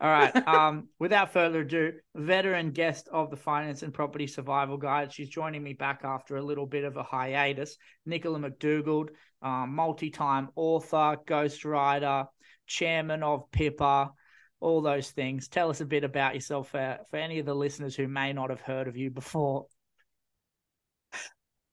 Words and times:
All 0.00 0.08
right. 0.08 0.34
Um, 0.48 0.88
without 0.98 1.32
further 1.32 1.60
ado, 1.60 1.92
veteran 2.14 2.70
guest 2.70 3.08
of 3.12 3.30
the 3.30 3.36
Finance 3.36 3.82
and 3.82 3.92
Property 3.92 4.26
Survival 4.26 4.78
Guide. 4.78 5.12
She's 5.12 5.28
joining 5.28 5.62
me 5.62 5.74
back 5.74 6.00
after 6.04 6.36
a 6.36 6.42
little 6.42 6.64
bit 6.64 6.84
of 6.84 6.96
a 6.96 7.02
hiatus. 7.02 7.76
Nicola 8.06 8.38
McDougall, 8.38 9.08
um, 9.42 9.74
multi-time 9.74 10.48
author, 10.56 11.18
ghostwriter, 11.26 12.26
chairman 12.66 13.22
of 13.22 13.50
PIPA, 13.50 14.10
all 14.60 14.80
those 14.80 15.10
things. 15.10 15.48
Tell 15.48 15.68
us 15.68 15.82
a 15.82 15.86
bit 15.86 16.04
about 16.04 16.34
yourself 16.34 16.70
for, 16.70 16.98
for 17.10 17.18
any 17.18 17.38
of 17.38 17.44
the 17.44 17.54
listeners 17.54 17.94
who 17.94 18.08
may 18.08 18.32
not 18.32 18.48
have 18.48 18.62
heard 18.62 18.88
of 18.88 18.96
you 18.96 19.10
before. 19.10 19.66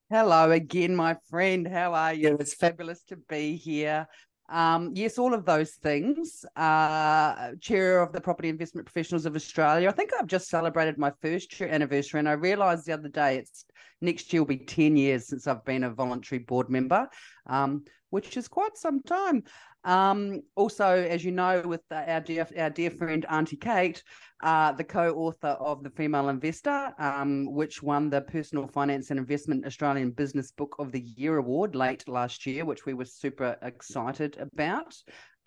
Hello 0.10 0.52
again, 0.52 0.96
my 0.96 1.18
friend. 1.30 1.68
How 1.68 1.94
are 1.94 2.14
you? 2.14 2.38
It's 2.40 2.54
fabulous 2.54 3.04
to 3.06 3.18
be 3.30 3.58
here. 3.58 4.08
Um, 4.50 4.92
yes, 4.96 5.18
all 5.18 5.34
of 5.34 5.46
those 5.46 5.72
things. 5.72 6.46
Uh, 6.56 7.52
chair 7.60 8.02
of 8.02 8.14
the 8.14 8.22
Property 8.22 8.50
Investment 8.50 8.86
Professionals 8.86 9.26
of 9.26 9.36
Australia. 9.36 9.90
I 9.90 9.92
think 9.92 10.12
I've 10.18 10.28
just 10.28 10.50
celebrated 10.50 10.98
my 10.98 11.12
first 11.22 11.60
year 11.60 11.70
anniversary, 11.70 12.20
and 12.20 12.30
I 12.30 12.34
realised 12.34 12.86
the 12.86 12.94
other 12.94 13.10
day 13.10 13.38
it's 13.38 13.66
next 14.02 14.32
year 14.32 14.42
will 14.42 14.48
be 14.48 14.58
10 14.58 14.96
years 14.96 15.28
since 15.28 15.48
I've 15.48 15.66
been 15.66 15.84
a 15.84 15.90
voluntary 15.90 16.40
board 16.40 16.70
member, 16.70 17.08
um, 17.48 17.84
which 18.10 18.38
is 18.38 18.48
quite 18.48 18.78
some 18.78 19.02
time. 19.04 19.44
Um, 19.84 20.42
also, 20.56 20.86
as 20.86 21.24
you 21.24 21.32
know, 21.32 21.62
with 21.62 21.82
our 21.92 22.20
dear, 22.20 22.48
our 22.58 22.70
dear 22.70 22.92
friend 22.92 23.26
Auntie 23.30 23.58
Kate, 23.58 24.04
uh, 24.44 24.74
the 24.74 24.84
co-author 24.84 25.56
of 25.60 25.84
The 25.84 25.90
Female 25.90 26.30
Investor, 26.30 26.94
um, 27.00 27.52
which 27.54 27.82
won 27.82 28.10
the 28.10 28.22
Personal 28.22 28.68
Finance 28.68 29.12
and 29.12 29.20
Investment 29.20 29.66
Australian 29.66 30.12
Business 30.12 30.52
Book 30.52 30.76
of 30.80 30.92
the 30.92 31.02
Year 31.02 31.38
award 31.38 31.76
late 31.76 32.08
last 32.08 32.46
year, 32.46 32.66
which 32.66 32.86
we 32.86 32.94
were 32.94 33.06
super 33.06 33.58
excited 33.62 34.38
about. 34.40 34.94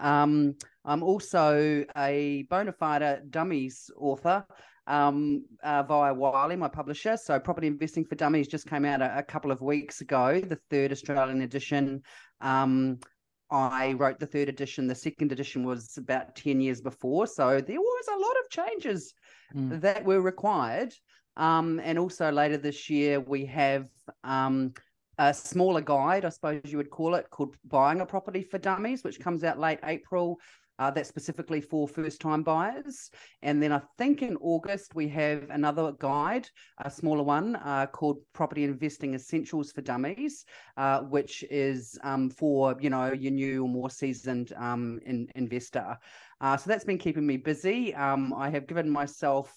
Um, 0.01 0.55
I'm 0.85 1.03
also 1.03 1.85
a 1.97 2.47
bona 2.49 2.73
fide 2.73 3.31
dummies 3.31 3.91
author 3.97 4.47
um, 4.91 5.45
uh, 5.63 5.85
via 5.85 6.13
Wiley, 6.13 6.57
my 6.57 6.69
publisher. 6.69 7.17
So, 7.17 7.39
Property 7.39 7.69
Investing 7.69 8.05
for 8.05 8.17
Dummies 8.17 8.49
just 8.49 8.69
came 8.69 8.85
out 8.85 9.01
a, 9.01 9.19
a 9.19 9.23
couple 9.23 9.53
of 9.53 9.61
weeks 9.63 10.01
ago, 10.01 10.41
the 10.41 10.59
third 10.69 10.91
Australian 10.91 11.43
edition. 11.43 12.03
Um, 12.41 12.99
I 13.51 13.93
wrote 13.93 14.19
the 14.19 14.27
third 14.27 14.49
edition. 14.49 14.89
The 14.89 14.95
second 14.95 15.31
edition 15.33 15.65
was 15.65 15.97
about 15.97 16.35
10 16.35 16.61
years 16.61 16.81
before. 16.81 17.27
So 17.27 17.61
there 17.61 17.81
was 17.81 18.05
a 18.09 18.19
lot 18.19 18.37
of 18.45 18.51
changes 18.51 19.15
mm. 19.55 19.81
that 19.81 20.05
were 20.05 20.21
required. 20.21 20.93
Um, 21.37 21.81
and 21.83 21.99
also 21.99 22.31
later 22.31 22.57
this 22.57 22.91
year, 22.91 23.21
we 23.21 23.47
have 23.47 23.87
um, 24.25 24.75
a 25.19 25.33
smaller 25.33 25.81
guide, 25.81 26.25
I 26.25 26.29
suppose 26.31 26.63
you 26.65 26.79
would 26.79 26.91
call 26.91 27.15
it, 27.15 27.31
called 27.31 27.57
Buying 27.65 28.01
a 28.01 28.07
Property 28.07 28.43
for 28.43 28.59
Dummies, 28.59 29.05
which 29.05 29.21
comes 29.21 29.45
out 29.45 29.59
late 29.59 29.79
April 29.85 30.39
uh, 30.81 30.91
that's 30.91 31.09
specifically 31.09 31.61
for 31.61 31.87
first 31.87 32.21
time 32.21 32.43
buyers. 32.43 33.11
And 33.43 33.63
then 33.63 33.71
I 33.71 33.83
think 33.99 34.23
in 34.23 34.37
August 34.41 34.95
we 34.95 35.07
have 35.09 35.49
another 35.51 35.93
guide, 35.99 36.49
a 36.79 36.91
smaller 36.91 37.23
one 37.23 37.57
uh, 37.57 37.87
called 37.87 38.17
Property 38.33 38.65
Investing 38.65 39.15
Essentials 39.15 39.71
for 39.73 39.83
Dummies, 39.83 40.47
uh, 40.79 41.01
which 41.01 41.45
is 41.51 41.99
um, 42.03 42.31
for 42.31 42.75
you 42.81 42.89
know 42.89 43.13
your 43.13 43.33
new 43.33 43.65
or 43.65 43.69
more 43.69 43.91
seasoned 43.91 44.53
um, 44.57 44.99
in, 45.05 45.29
investor. 45.37 45.99
Uh, 46.41 46.57
so 46.57 46.71
that's 46.71 46.85
been 46.85 46.99
keeping 46.99 47.27
me 47.27 47.37
busy. 47.37 47.95
Um, 47.95 48.33
I 48.35 48.49
have 48.49 48.67
given 48.67 48.89
myself 48.89 49.55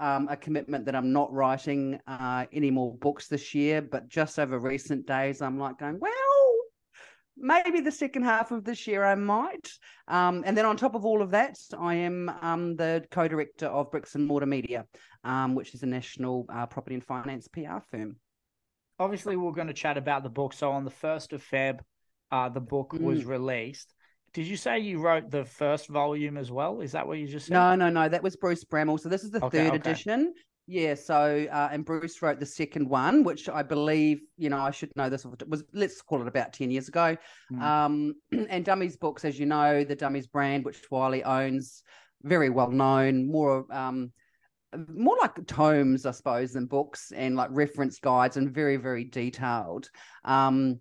um, 0.00 0.26
a 0.28 0.36
commitment 0.36 0.84
that 0.86 0.96
I'm 0.96 1.12
not 1.12 1.32
writing 1.32 2.00
uh, 2.08 2.46
any 2.52 2.72
more 2.72 2.96
books 2.96 3.28
this 3.28 3.54
year, 3.54 3.80
but 3.80 4.08
just 4.08 4.38
over 4.40 4.58
recent 4.58 5.06
days, 5.06 5.40
I'm 5.40 5.58
like 5.58 5.78
going, 5.78 6.00
well, 6.00 6.35
maybe 7.36 7.80
the 7.80 7.92
second 7.92 8.22
half 8.22 8.50
of 8.50 8.64
this 8.64 8.86
year 8.86 9.04
I 9.04 9.14
might. 9.14 9.70
Um, 10.08 10.42
and 10.46 10.56
then 10.56 10.64
on 10.64 10.76
top 10.76 10.94
of 10.94 11.04
all 11.04 11.22
of 11.22 11.30
that, 11.32 11.58
I 11.78 11.94
am 11.94 12.30
um, 12.40 12.76
the 12.76 13.04
co-director 13.10 13.66
of 13.66 13.90
Bricks 13.90 14.14
and 14.14 14.26
Mortar 14.26 14.46
Media, 14.46 14.86
um, 15.24 15.54
which 15.54 15.74
is 15.74 15.82
a 15.82 15.86
national 15.86 16.46
uh, 16.52 16.66
property 16.66 16.94
and 16.94 17.04
finance 17.04 17.48
PR 17.48 17.80
firm. 17.90 18.16
Obviously, 18.98 19.36
we're 19.36 19.52
going 19.52 19.66
to 19.66 19.74
chat 19.74 19.98
about 19.98 20.22
the 20.22 20.30
book. 20.30 20.54
So 20.54 20.70
on 20.72 20.84
the 20.84 20.90
first 20.90 21.32
of 21.32 21.44
Feb, 21.44 21.80
uh, 22.32 22.48
the 22.48 22.60
book 22.60 22.92
mm. 22.94 23.00
was 23.00 23.24
released. 23.24 23.92
Did 24.32 24.46
you 24.46 24.56
say 24.56 24.80
you 24.80 25.00
wrote 25.00 25.30
the 25.30 25.44
first 25.44 25.88
volume 25.88 26.36
as 26.36 26.50
well? 26.50 26.80
Is 26.80 26.92
that 26.92 27.06
what 27.06 27.18
you 27.18 27.26
just 27.26 27.46
said? 27.46 27.54
No, 27.54 27.74
no, 27.74 27.88
no. 27.90 28.08
That 28.08 28.22
was 28.22 28.36
Bruce 28.36 28.64
Brammall. 28.64 29.00
So 29.00 29.08
this 29.08 29.24
is 29.24 29.30
the 29.30 29.44
okay, 29.44 29.58
third 29.58 29.68
okay. 29.68 29.76
edition. 29.76 30.34
Yeah, 30.68 30.94
so 30.94 31.46
uh, 31.50 31.68
and 31.70 31.84
Bruce 31.84 32.20
wrote 32.22 32.40
the 32.40 32.46
second 32.46 32.88
one, 32.88 33.22
which 33.22 33.48
I 33.48 33.62
believe, 33.62 34.20
you 34.36 34.50
know, 34.50 34.58
I 34.58 34.72
should 34.72 34.90
know 34.96 35.08
this 35.08 35.24
was 35.24 35.62
let's 35.72 36.02
call 36.02 36.20
it 36.20 36.26
about 36.26 36.52
ten 36.52 36.72
years 36.72 36.88
ago. 36.88 37.16
Mm. 37.52 37.62
Um, 37.62 38.14
and 38.50 38.64
Dummies 38.64 38.96
Books, 38.96 39.24
as 39.24 39.38
you 39.38 39.46
know, 39.46 39.84
the 39.84 39.94
Dummies 39.94 40.26
brand, 40.26 40.64
which 40.64 40.82
Wiley 40.90 41.22
owns, 41.22 41.84
very 42.24 42.50
well 42.50 42.70
known, 42.70 43.30
more 43.30 43.64
um, 43.70 44.10
more 44.92 45.16
like 45.20 45.46
tomes, 45.46 46.04
I 46.04 46.10
suppose, 46.10 46.52
than 46.52 46.66
books, 46.66 47.12
and 47.14 47.36
like 47.36 47.50
reference 47.52 48.00
guides, 48.00 48.36
and 48.36 48.52
very 48.52 48.76
very 48.76 49.04
detailed. 49.04 49.88
Um, 50.24 50.80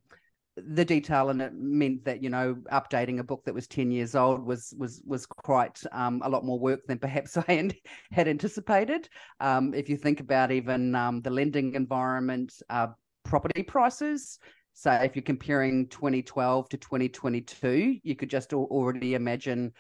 the 0.57 0.85
detail 0.85 1.29
and 1.29 1.41
it 1.41 1.53
meant 1.53 2.03
that 2.05 2.23
you 2.23 2.29
know 2.29 2.55
updating 2.71 3.19
a 3.19 3.23
book 3.23 3.43
that 3.45 3.53
was 3.53 3.67
10 3.67 3.91
years 3.91 4.15
old 4.15 4.45
was 4.45 4.73
was 4.77 5.01
was 5.05 5.25
quite 5.25 5.81
um, 5.91 6.21
a 6.23 6.29
lot 6.29 6.45
more 6.45 6.59
work 6.59 6.85
than 6.87 6.97
perhaps 6.97 7.37
i 7.47 7.69
had 8.11 8.27
anticipated 8.27 9.09
um, 9.39 9.73
if 9.73 9.89
you 9.89 9.97
think 9.97 10.19
about 10.19 10.51
even 10.51 10.95
um, 10.95 11.21
the 11.21 11.29
lending 11.29 11.73
environment 11.73 12.53
uh, 12.69 12.87
property 13.23 13.63
prices 13.63 14.39
so 14.73 14.91
if 14.91 15.15
you're 15.15 15.23
comparing 15.23 15.87
2012 15.89 16.69
to 16.69 16.77
2022 16.77 17.97
you 18.03 18.15
could 18.15 18.29
just 18.29 18.53
already 18.53 19.13
imagine 19.13 19.73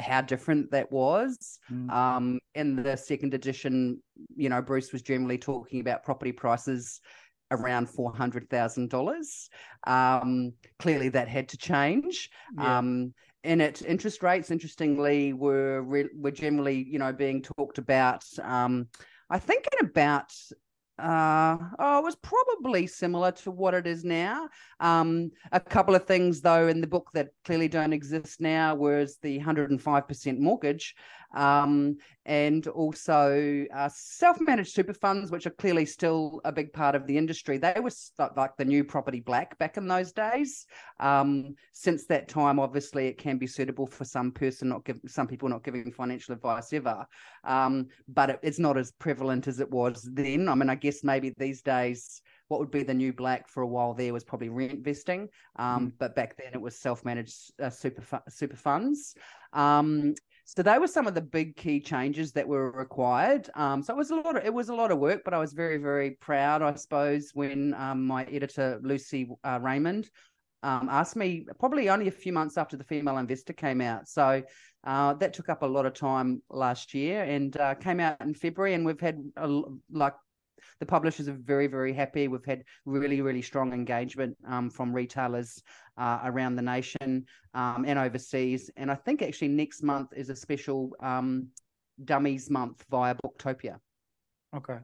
how 0.00 0.20
different 0.20 0.70
that 0.70 0.90
was. 0.90 1.58
Mm. 1.70 1.90
Um, 1.90 2.40
in 2.54 2.82
the 2.82 2.96
second 2.96 3.34
edition, 3.34 4.02
you 4.34 4.48
know, 4.48 4.62
Bruce 4.62 4.92
was 4.92 5.02
generally 5.02 5.38
talking 5.38 5.80
about 5.80 6.02
property 6.02 6.32
prices 6.32 7.00
around 7.50 7.88
four 7.88 8.12
hundred 8.12 8.48
thousand 8.50 8.84
um, 8.84 8.88
dollars. 8.88 9.50
Clearly, 10.78 11.08
that 11.10 11.28
had 11.28 11.48
to 11.50 11.56
change. 11.56 12.30
Yeah. 12.56 12.78
Um, 12.78 13.14
in 13.42 13.60
it, 13.62 13.82
interest 13.82 14.22
rates, 14.22 14.50
interestingly, 14.50 15.32
were 15.32 15.82
re- 15.82 16.10
were 16.14 16.30
generally, 16.30 16.86
you 16.88 16.98
know, 16.98 17.12
being 17.12 17.42
talked 17.42 17.78
about. 17.78 18.24
Um, 18.42 18.88
I 19.30 19.38
think 19.38 19.66
in 19.72 19.86
about 19.86 20.32
uh, 21.00 21.56
oh, 21.78 21.98
it 21.98 22.04
was 22.04 22.16
probably 22.16 22.86
similar 22.86 23.32
to 23.32 23.50
what 23.50 23.74
it 23.74 23.86
is 23.86 24.04
now. 24.04 24.48
Um, 24.80 25.30
a 25.52 25.60
couple 25.60 25.94
of 25.94 26.06
things, 26.06 26.40
though, 26.40 26.68
in 26.68 26.80
the 26.80 26.86
book 26.86 27.08
that 27.14 27.30
clearly 27.44 27.68
don't 27.68 27.92
exist 27.92 28.40
now 28.40 28.74
was 28.74 29.16
the 29.22 29.38
105% 29.38 30.38
mortgage 30.38 30.94
um, 31.34 31.96
and 32.26 32.66
also 32.68 33.66
uh, 33.74 33.88
self-managed 33.92 34.72
super 34.72 34.94
funds, 34.94 35.30
which 35.30 35.46
are 35.46 35.50
clearly 35.50 35.86
still 35.86 36.40
a 36.44 36.52
big 36.52 36.72
part 36.72 36.94
of 36.94 37.06
the 37.06 37.16
industry. 37.16 37.58
They 37.58 37.74
were 37.80 37.90
like 38.36 38.56
the 38.56 38.64
new 38.64 38.84
property 38.84 39.20
black 39.20 39.58
back 39.58 39.76
in 39.76 39.86
those 39.86 40.12
days. 40.12 40.66
Um, 40.98 41.54
since 41.72 42.06
that 42.06 42.28
time, 42.28 42.58
obviously, 42.58 43.06
it 43.06 43.18
can 43.18 43.38
be 43.38 43.46
suitable 43.46 43.86
for 43.86 44.04
some 44.04 44.32
person 44.32 44.68
not 44.68 44.84
give 44.84 45.00
some 45.06 45.26
people 45.26 45.48
not 45.48 45.64
giving 45.64 45.92
financial 45.92 46.34
advice 46.34 46.72
ever, 46.72 47.06
um, 47.44 47.86
but 48.08 48.30
it, 48.30 48.40
it's 48.42 48.58
not 48.58 48.76
as 48.76 48.92
prevalent 48.92 49.48
as 49.48 49.60
it 49.60 49.70
was 49.70 50.08
then. 50.12 50.48
I 50.48 50.54
mean, 50.54 50.70
I 50.70 50.74
guess 50.74 51.02
maybe 51.04 51.32
these 51.36 51.62
days 51.62 52.22
what 52.48 52.58
would 52.58 52.70
be 52.70 52.82
the 52.82 52.92
new 52.92 53.12
black 53.12 53.48
for 53.48 53.62
a 53.62 53.66
while 53.66 53.94
there 53.94 54.12
was 54.12 54.24
probably 54.24 54.48
rent 54.48 54.84
vesting, 54.84 55.28
um, 55.56 55.86
mm. 55.86 55.92
but 55.98 56.16
back 56.16 56.36
then 56.36 56.52
it 56.52 56.60
was 56.60 56.76
self-managed 56.76 57.52
uh, 57.62 57.70
super 57.70 58.02
fu- 58.02 58.18
super 58.28 58.56
funds. 58.56 59.14
Um, 59.52 60.14
so 60.56 60.64
they 60.64 60.78
were 60.80 60.88
some 60.88 61.06
of 61.06 61.14
the 61.14 61.20
big 61.20 61.54
key 61.54 61.78
changes 61.78 62.32
that 62.32 62.48
were 62.48 62.72
required. 62.72 63.48
Um, 63.54 63.84
so 63.84 63.94
it 63.94 63.96
was 63.96 64.10
a 64.10 64.16
lot 64.16 64.36
of 64.36 64.44
it 64.44 64.52
was 64.52 64.68
a 64.68 64.74
lot 64.74 64.90
of 64.90 64.98
work, 64.98 65.22
but 65.24 65.32
I 65.32 65.38
was 65.38 65.52
very 65.52 65.76
very 65.76 66.10
proud, 66.10 66.60
I 66.60 66.74
suppose, 66.74 67.30
when 67.34 67.72
um, 67.74 68.04
my 68.04 68.24
editor 68.24 68.80
Lucy 68.82 69.28
uh, 69.44 69.60
Raymond 69.62 70.10
um, 70.64 70.88
asked 70.90 71.14
me 71.14 71.46
probably 71.60 71.88
only 71.88 72.08
a 72.08 72.10
few 72.10 72.32
months 72.32 72.58
after 72.58 72.76
the 72.76 72.82
Female 72.82 73.18
Investor 73.18 73.52
came 73.52 73.80
out. 73.80 74.08
So 74.08 74.42
uh, 74.82 75.14
that 75.14 75.34
took 75.34 75.48
up 75.48 75.62
a 75.62 75.66
lot 75.66 75.86
of 75.86 75.94
time 75.94 76.42
last 76.50 76.94
year 76.94 77.22
and 77.22 77.56
uh, 77.56 77.76
came 77.76 78.00
out 78.00 78.20
in 78.20 78.34
February, 78.34 78.74
and 78.74 78.84
we've 78.84 79.00
had 79.00 79.22
a, 79.36 79.62
like 79.92 80.14
the 80.80 80.86
publishers 80.86 81.28
are 81.28 81.34
very, 81.34 81.66
very 81.66 81.92
happy. 81.92 82.26
We've 82.26 82.44
had 82.44 82.64
really, 82.86 83.20
really 83.20 83.42
strong 83.42 83.72
engagement 83.72 84.36
um, 84.48 84.70
from 84.70 84.92
retailers 84.92 85.62
uh, 85.98 86.20
around 86.24 86.56
the 86.56 86.62
nation 86.62 87.26
um, 87.54 87.84
and 87.86 87.98
overseas. 87.98 88.70
And 88.76 88.90
I 88.90 88.94
think 88.94 89.20
actually 89.20 89.48
next 89.48 89.82
month 89.82 90.08
is 90.16 90.30
a 90.30 90.36
special 90.36 90.90
um, 91.00 91.48
Dummies 92.04 92.48
Month 92.48 92.84
via 92.90 93.14
Booktopia. 93.14 93.78
Okay. 94.56 94.78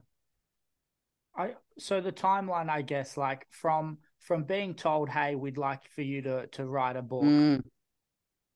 I 1.35 1.55
so 1.79 1.99
the 1.99 2.11
timeline, 2.11 2.69
I 2.69 2.83
guess, 2.83 3.17
like 3.17 3.45
from 3.49 3.97
from 4.19 4.43
being 4.43 4.75
told, 4.75 5.09
"Hey, 5.09 5.35
we'd 5.35 5.57
like 5.57 5.87
for 5.89 6.01
you 6.01 6.21
to 6.21 6.47
to 6.47 6.65
write 6.65 6.95
a 6.95 7.01
book." 7.01 7.23
Mm. 7.23 7.63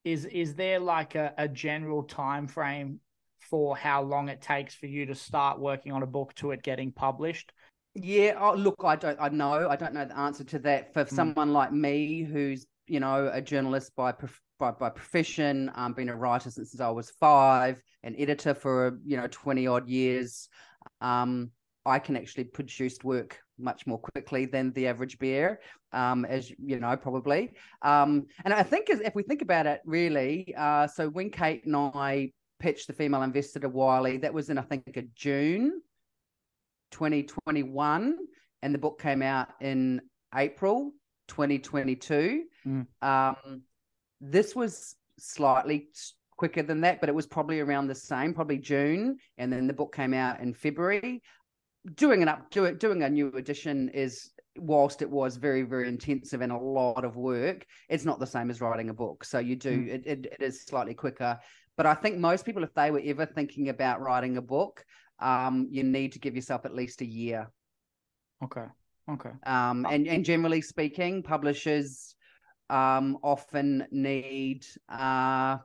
Is 0.03 0.25
is 0.25 0.55
there 0.55 0.79
like 0.79 1.15
a, 1.15 1.33
a 1.37 1.47
general 1.47 2.03
time 2.03 2.47
frame 2.47 2.99
for 3.41 3.75
how 3.75 4.01
long 4.01 4.29
it 4.29 4.41
takes 4.41 4.75
for 4.75 4.87
you 4.87 5.05
to 5.07 5.15
start 5.15 5.59
working 5.59 5.91
on 5.91 6.03
a 6.03 6.07
book 6.07 6.33
to 6.35 6.51
it 6.51 6.63
getting 6.63 6.91
published? 6.91 7.51
Yeah, 7.93 8.37
oh, 8.39 8.53
look, 8.53 8.75
I 8.83 8.95
don't, 8.95 9.17
I 9.19 9.29
know, 9.29 9.67
I 9.69 9.75
don't 9.75 9.93
know 9.93 10.05
the 10.05 10.17
answer 10.17 10.43
to 10.45 10.59
that. 10.59 10.93
For 10.93 11.03
mm. 11.03 11.09
someone 11.09 11.51
like 11.51 11.73
me, 11.73 12.23
who's 12.23 12.65
you 12.87 12.99
know 12.99 13.29
a 13.31 13.41
journalist 13.41 13.95
by 13.95 14.13
by, 14.59 14.71
by 14.71 14.89
profession. 14.89 15.71
Um, 15.75 15.93
been 15.93 16.09
a 16.09 16.15
writer 16.15 16.49
since 16.49 16.79
I 16.79 16.89
was 16.89 17.11
five, 17.19 17.81
an 18.03 18.15
editor 18.17 18.53
for 18.53 18.99
you 19.05 19.17
know 19.17 19.27
twenty 19.27 19.67
odd 19.67 19.89
years. 19.89 20.47
Um, 21.01 21.51
I 21.85 21.99
can 21.99 22.15
actually 22.15 22.45
produce 22.45 22.97
work 23.03 23.39
much 23.57 23.85
more 23.87 23.99
quickly 23.99 24.45
than 24.45 24.71
the 24.73 24.87
average 24.87 25.19
bear, 25.19 25.59
um, 25.93 26.25
as 26.25 26.51
you 26.63 26.79
know, 26.79 26.95
probably. 26.95 27.51
Um, 27.81 28.27
and 28.45 28.53
I 28.53 28.63
think 28.63 28.89
if 28.89 29.15
we 29.15 29.23
think 29.23 29.41
about 29.41 29.65
it, 29.67 29.81
really, 29.85 30.53
uh, 30.57 30.87
so 30.87 31.09
when 31.09 31.29
Kate 31.29 31.65
and 31.65 31.75
I 31.75 32.31
pitched 32.61 32.87
the 32.87 32.93
female 32.93 33.23
investor 33.23 33.59
to 33.59 33.69
Wiley, 33.69 34.17
that 34.17 34.33
was 34.33 34.49
in 34.49 34.57
I 34.57 34.61
think 34.61 34.95
a 34.95 35.01
June 35.15 35.81
2021, 36.91 38.17
and 38.61 38.73
the 38.73 38.77
book 38.77 39.01
came 39.01 39.21
out 39.21 39.49
in 39.59 40.01
April 40.35 40.91
2022. 41.27 42.43
Mm. 42.67 42.87
Um, 43.01 43.61
this 44.19 44.55
was 44.55 44.95
slightly 45.17 45.89
quicker 46.37 46.61
than 46.63 46.81
that, 46.81 46.99
but 46.99 47.09
it 47.09 47.15
was 47.15 47.25
probably 47.25 47.59
around 47.59 47.87
the 47.87 47.95
same, 47.95 48.33
probably 48.33 48.57
June, 48.57 49.17
and 49.37 49.51
then 49.51 49.67
the 49.67 49.73
book 49.73 49.93
came 49.95 50.13
out 50.13 50.39
in 50.39 50.53
February. 50.53 51.21
Doing 51.95 52.21
an 52.21 52.27
up, 52.27 52.49
do, 52.51 52.71
doing 52.75 53.01
a 53.03 53.09
new 53.09 53.29
edition 53.29 53.89
is, 53.89 54.31
whilst 54.57 55.01
it 55.01 55.09
was 55.09 55.37
very, 55.37 55.63
very 55.63 55.87
intensive 55.87 56.41
and 56.41 56.51
a 56.51 56.57
lot 56.57 57.03
of 57.03 57.15
work, 57.15 57.65
it's 57.89 58.05
not 58.05 58.19
the 58.19 58.27
same 58.27 58.51
as 58.51 58.61
writing 58.61 58.89
a 58.89 58.93
book. 58.93 59.23
So 59.23 59.39
you 59.39 59.55
do, 59.55 59.85
mm. 59.85 59.87
it, 59.87 60.03
it, 60.05 60.25
it 60.25 60.41
is 60.43 60.63
slightly 60.63 60.93
quicker. 60.93 61.39
But 61.77 61.85
I 61.85 61.93
think 61.93 62.17
most 62.17 62.45
people, 62.45 62.63
if 62.63 62.73
they 62.73 62.91
were 62.91 63.01
ever 63.03 63.25
thinking 63.25 63.69
about 63.69 64.01
writing 64.01 64.37
a 64.37 64.41
book, 64.41 64.83
um, 65.19 65.67
you 65.71 65.83
need 65.83 66.13
to 66.13 66.19
give 66.19 66.35
yourself 66.35 66.65
at 66.65 66.75
least 66.75 67.01
a 67.01 67.05
year. 67.05 67.49
Okay. 68.43 68.65
Okay. 69.09 69.31
Um, 69.45 69.85
and 69.89 70.07
and 70.07 70.23
generally 70.23 70.61
speaking, 70.61 71.23
publishers 71.23 72.15
um 72.69 73.17
often 73.23 73.85
need 73.91 74.65
uh 74.87 75.57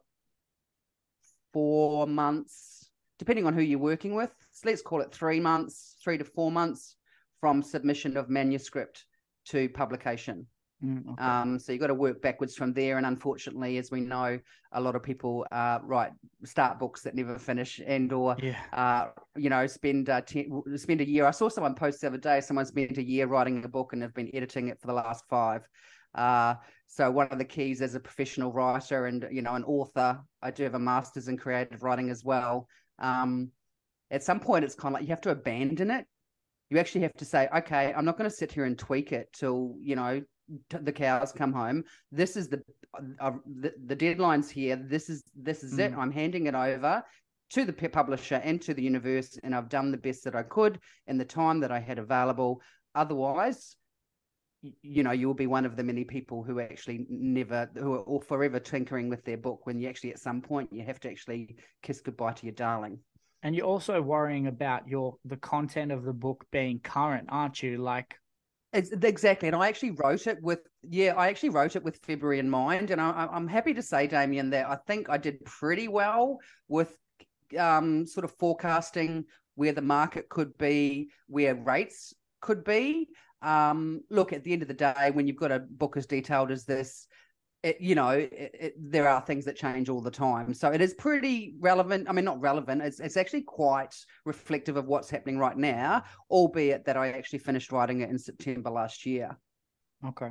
four 1.53 2.07
months, 2.07 2.91
depending 3.19 3.47
on 3.47 3.55
who 3.55 3.63
you're 3.63 3.79
working 3.79 4.15
with. 4.15 4.31
So 4.51 4.69
let's 4.69 4.83
call 4.83 5.01
it 5.01 5.13
three 5.13 5.41
months, 5.41 5.97
three 6.03 6.19
to 6.19 6.25
four 6.25 6.51
months 6.51 6.97
from 7.41 7.63
submission 7.63 8.17
of 8.17 8.29
manuscript 8.29 9.05
to 9.47 9.69
publication. 9.69 10.47
Mm, 10.85 11.09
okay. 11.13 11.23
um, 11.23 11.59
so 11.59 11.73
you've 11.73 11.81
got 11.81 11.87
to 11.87 11.95
work 11.95 12.21
backwards 12.21 12.55
from 12.55 12.73
there. 12.73 12.99
And 12.99 13.07
unfortunately, 13.07 13.79
as 13.79 13.91
we 13.91 14.01
know, 14.01 14.39
a 14.73 14.81
lot 14.81 14.95
of 14.95 15.03
people 15.03 15.47
uh, 15.51 15.79
write 15.83 16.13
start 16.45 16.79
books 16.79 17.03
that 17.03 17.15
never 17.15 17.39
finish, 17.39 17.81
and 17.85 18.13
or 18.13 18.37
yeah. 18.43 18.61
uh, 18.73 19.07
you 19.37 19.49
know 19.49 19.67
spend 19.67 20.11
uh, 20.11 20.21
ten, 20.21 20.51
spend 20.77 21.01
a 21.01 21.09
year. 21.09 21.27
I 21.27 21.31
saw 21.31 21.49
someone 21.49 21.75
post 21.75 22.01
the 22.01 22.09
other 22.09 22.19
day. 22.19 22.41
Someone 22.41 22.67
spent 22.67 22.99
a 22.99 23.03
year 23.03 23.27
writing 23.27 23.65
a 23.65 23.69
book 23.69 23.93
and 23.93 24.03
have 24.03 24.15
been 24.15 24.31
editing 24.35 24.69
it 24.69 24.81
for 24.81 24.87
the 24.87 24.93
last 24.93 25.25
five. 25.29 25.67
Uh, 26.15 26.55
so 26.87 27.11
one 27.11 27.29
of 27.29 27.39
the 27.39 27.45
keys 27.45 27.83
as 27.83 27.95
a 27.95 28.01
professional 28.01 28.53
writer 28.53 29.07
and 29.07 29.27
you 29.31 29.43
know 29.43 29.55
an 29.55 29.65
author, 29.65 30.21
I 30.43 30.51
do 30.51 30.63
have 30.65 30.75
a 30.75 30.79
master's 30.79 31.29
in 31.29 31.39
creative 31.39 31.83
writing 31.83 32.11
as 32.11 32.23
well. 32.23 32.69
Um, 32.99 33.51
at 34.11 34.23
some 34.23 34.41
point, 34.41 34.65
it's 34.65 34.75
kind 34.75 34.95
of 34.95 35.01
like 35.01 35.09
you 35.09 35.13
have 35.13 35.23
to 35.23 35.31
abandon 35.31 35.91
it. 35.91 36.07
You 36.71 36.79
actually 36.79 37.03
have 37.03 37.15
to 37.15 37.25
say, 37.25 37.49
okay, 37.55 37.95
I'm 37.95 38.05
not 38.05 38.19
going 38.19 38.29
to 38.29 38.37
sit 38.37 38.53
here 38.53 38.65
and 38.65 38.79
tweak 38.79 39.13
it 39.13 39.29
till 39.33 39.75
you 39.81 39.97
know 39.97 40.23
the 40.69 40.93
cows 40.93 41.33
come 41.33 41.53
home. 41.53 41.85
This 42.13 42.37
is 42.37 42.49
the 42.49 42.63
uh, 43.21 43.33
the, 43.61 43.73
the 43.87 43.97
deadlines 43.97 44.49
here. 44.49 44.77
This 44.77 45.09
is 45.09 45.25
this 45.35 45.63
is 45.63 45.75
mm. 45.75 45.81
it. 45.81 45.95
I'm 45.97 46.13
handing 46.13 46.47
it 46.47 46.55
over 46.55 47.03
to 47.51 47.65
the 47.65 47.73
publisher 47.73 48.37
and 48.37 48.61
to 48.63 48.75
the 48.75 48.83
universe, 48.83 49.39
and 49.43 49.55
I've 49.55 49.69
done 49.69 49.91
the 49.91 49.99
best 49.99 50.25
that 50.25 50.35
I 50.35 50.43
could 50.43 50.81
in 51.07 51.19
the 51.19 51.25
time 51.25 51.61
that 51.61 51.71
I 51.71 51.81
had 51.81 51.99
available. 51.99 52.61
Otherwise, 52.95 53.77
you 54.83 55.03
know, 55.03 55.13
you 55.13 55.27
will 55.27 55.35
be 55.35 55.47
one 55.47 55.65
of 55.65 55.77
the 55.77 55.85
many 55.85 56.05
people 56.05 56.43
who 56.43 56.61
actually 56.61 57.07
never, 57.09 57.71
who 57.75 57.95
are 57.95 58.01
all 58.01 58.21
forever 58.21 58.59
tinkering 58.59 59.09
with 59.09 59.25
their 59.25 59.37
book. 59.37 59.67
When 59.67 59.79
you 59.79 59.89
actually, 59.89 60.11
at 60.11 60.19
some 60.19 60.41
point, 60.41 60.73
you 60.73 60.85
have 60.85 61.01
to 61.01 61.11
actually 61.11 61.57
kiss 61.83 62.01
goodbye 62.01 62.33
to 62.33 62.47
your 62.47 62.55
darling. 62.55 62.99
And 63.43 63.55
you're 63.55 63.67
also 63.67 64.01
worrying 64.03 64.47
about 64.49 64.89
your 64.89 65.17
the 65.25 65.37
content 65.37 65.93
of 65.93 66.05
the 66.05 66.13
book 66.13 66.47
being 66.51 66.81
current, 66.81 67.29
aren't 67.31 67.63
you? 67.63 67.79
Like 67.79 68.17
exactly, 68.77 69.49
and 69.49 69.57
I 69.57 69.69
actually 69.69 69.93
wrote 69.93 70.27
it 70.27 70.39
with 70.43 70.61
yeah, 70.83 71.15
I 71.17 71.29
actually 71.29 71.51
wrote 71.51 71.77
it 71.77 71.85
with 71.85 72.01
February 72.05 72.39
in 72.39 72.49
mind, 72.49 72.91
and 72.91 73.01
I, 73.01 73.29
am 73.33 73.49
happy 73.49 73.75
to 73.75 73.83
say, 73.83 74.07
Damien, 74.07 74.51
that 74.51 74.69
I 74.69 74.77
think 74.87 75.09
I 75.09 75.19
did 75.19 75.45
pretty 75.45 75.89
well 75.89 76.39
with 76.69 76.97
um, 77.59 78.07
sort 78.07 78.25
of 78.25 78.33
forecasting 78.39 79.25
where 79.55 79.73
the 79.73 79.83
market 79.83 80.29
could 80.29 80.57
be, 80.59 81.09
where 81.27 81.55
rates 81.55 82.15
could 82.41 82.65
be. 82.65 83.09
Um, 83.43 84.01
look, 84.11 84.33
at 84.33 84.45
the 84.45 84.53
end 84.53 84.63
of 84.63 84.69
the 84.69 84.75
day, 84.75 85.11
when 85.13 85.27
you've 85.27 85.37
got 85.37 85.53
a 85.53 85.61
book 85.61 85.97
as 85.97 86.07
detailed 86.07 86.51
as 86.51 86.65
this, 86.65 87.07
it, 87.63 87.81
you 87.81 87.95
know, 87.95 88.11
it, 88.11 88.33
it, 88.33 88.75
there 88.79 89.09
are 89.09 89.21
things 89.21 89.45
that 89.47 89.57
change 89.57 89.89
all 89.89 90.01
the 90.01 90.11
time. 90.11 90.55
So 90.55 90.71
it 90.71 90.81
is 90.81 90.95
pretty 90.95 91.55
relevant. 91.59 92.09
I 92.09 92.13
mean, 92.13 92.25
not 92.25 92.41
relevant. 92.41 92.83
It's 92.83 93.01
it's 93.01 93.17
actually 93.17 93.43
quite 93.43 93.95
reflective 94.25 94.77
of 94.77 94.87
what's 94.87 95.11
happening 95.11 95.39
right 95.39 95.57
now, 95.57 96.05
albeit 96.31 96.85
that 96.85 96.97
I 96.97 97.11
actually 97.11 97.41
finished 97.41 97.73
writing 97.73 98.01
it 98.03 98.11
in 98.11 98.19
September 98.19 98.71
last 98.71 99.07
year. 99.07 99.37
Okay. 100.07 100.31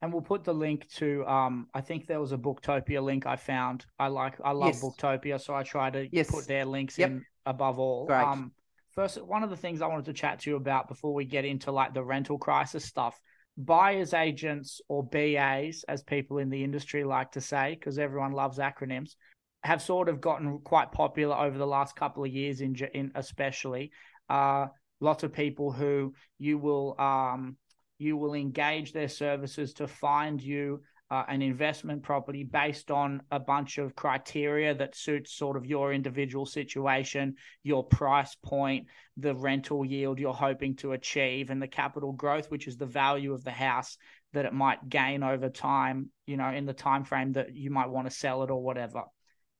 And 0.00 0.12
we'll 0.12 0.22
put 0.22 0.42
the 0.42 0.54
link 0.54 0.88
to 0.96 1.24
um 1.26 1.68
I 1.74 1.80
think 1.80 2.06
there 2.06 2.20
was 2.20 2.32
a 2.32 2.38
Booktopia 2.38 3.02
link 3.02 3.26
I 3.26 3.36
found. 3.36 3.86
I 3.98 4.08
like 4.08 4.40
I 4.44 4.50
love 4.50 4.74
yes. 4.74 4.82
Booktopia, 4.82 5.40
so 5.40 5.54
I 5.54 5.62
try 5.62 5.90
to 5.90 6.08
yes. 6.10 6.30
put 6.30 6.48
their 6.48 6.64
links 6.64 6.98
yep. 6.98 7.10
in 7.10 7.24
above 7.46 7.78
all. 7.78 8.06
Great. 8.06 8.24
Um 8.24 8.52
first 8.90 9.22
one 9.22 9.44
of 9.44 9.50
the 9.50 9.56
things 9.56 9.80
I 9.80 9.86
wanted 9.86 10.06
to 10.06 10.12
chat 10.12 10.40
to 10.40 10.50
you 10.50 10.56
about 10.56 10.88
before 10.88 11.14
we 11.14 11.24
get 11.24 11.44
into 11.44 11.70
like 11.70 11.94
the 11.94 12.02
rental 12.02 12.38
crisis 12.38 12.84
stuff 12.84 13.20
buyers 13.56 14.14
agents 14.14 14.80
or 14.88 15.04
BAs, 15.04 15.84
as 15.88 16.02
people 16.02 16.38
in 16.38 16.50
the 16.50 16.64
industry 16.64 17.04
like 17.04 17.32
to 17.32 17.40
say, 17.40 17.76
because 17.78 17.98
everyone 17.98 18.32
loves 18.32 18.58
acronyms, 18.58 19.14
have 19.62 19.82
sort 19.82 20.08
of 20.08 20.20
gotten 20.20 20.58
quite 20.60 20.92
popular 20.92 21.36
over 21.36 21.56
the 21.56 21.66
last 21.66 21.94
couple 21.94 22.24
of 22.24 22.30
years, 22.30 22.60
in, 22.60 22.74
in 22.94 23.12
especially. 23.14 23.92
Uh, 24.28 24.66
lots 25.00 25.22
of 25.22 25.32
people 25.32 25.72
who 25.72 26.14
you 26.38 26.58
will 26.58 26.98
um, 27.00 27.56
you 27.98 28.16
will 28.16 28.34
engage 28.34 28.92
their 28.92 29.08
services 29.08 29.74
to 29.74 29.86
find 29.86 30.42
you 30.42 30.80
uh, 31.12 31.24
an 31.28 31.42
investment 31.42 32.02
property 32.02 32.42
based 32.42 32.90
on 32.90 33.20
a 33.30 33.38
bunch 33.38 33.76
of 33.76 33.94
criteria 33.94 34.74
that 34.74 34.96
suits 34.96 35.34
sort 35.34 35.58
of 35.58 35.66
your 35.66 35.92
individual 35.92 36.46
situation, 36.46 37.34
your 37.62 37.84
price 37.84 38.34
point, 38.36 38.86
the 39.18 39.34
rental 39.34 39.84
yield 39.84 40.18
you're 40.18 40.32
hoping 40.32 40.74
to 40.74 40.92
achieve, 40.92 41.50
and 41.50 41.60
the 41.60 41.68
capital 41.68 42.12
growth, 42.12 42.50
which 42.50 42.66
is 42.66 42.78
the 42.78 42.86
value 42.86 43.34
of 43.34 43.44
the 43.44 43.50
house 43.50 43.98
that 44.32 44.46
it 44.46 44.54
might 44.54 44.88
gain 44.88 45.22
over 45.22 45.50
time, 45.50 46.08
you 46.26 46.38
know, 46.38 46.48
in 46.48 46.64
the 46.64 46.72
time 46.72 47.04
frame 47.04 47.32
that 47.32 47.54
you 47.54 47.70
might 47.70 47.90
want 47.90 48.08
to 48.08 48.16
sell 48.16 48.42
it 48.42 48.50
or 48.50 48.62
whatever. 48.62 49.02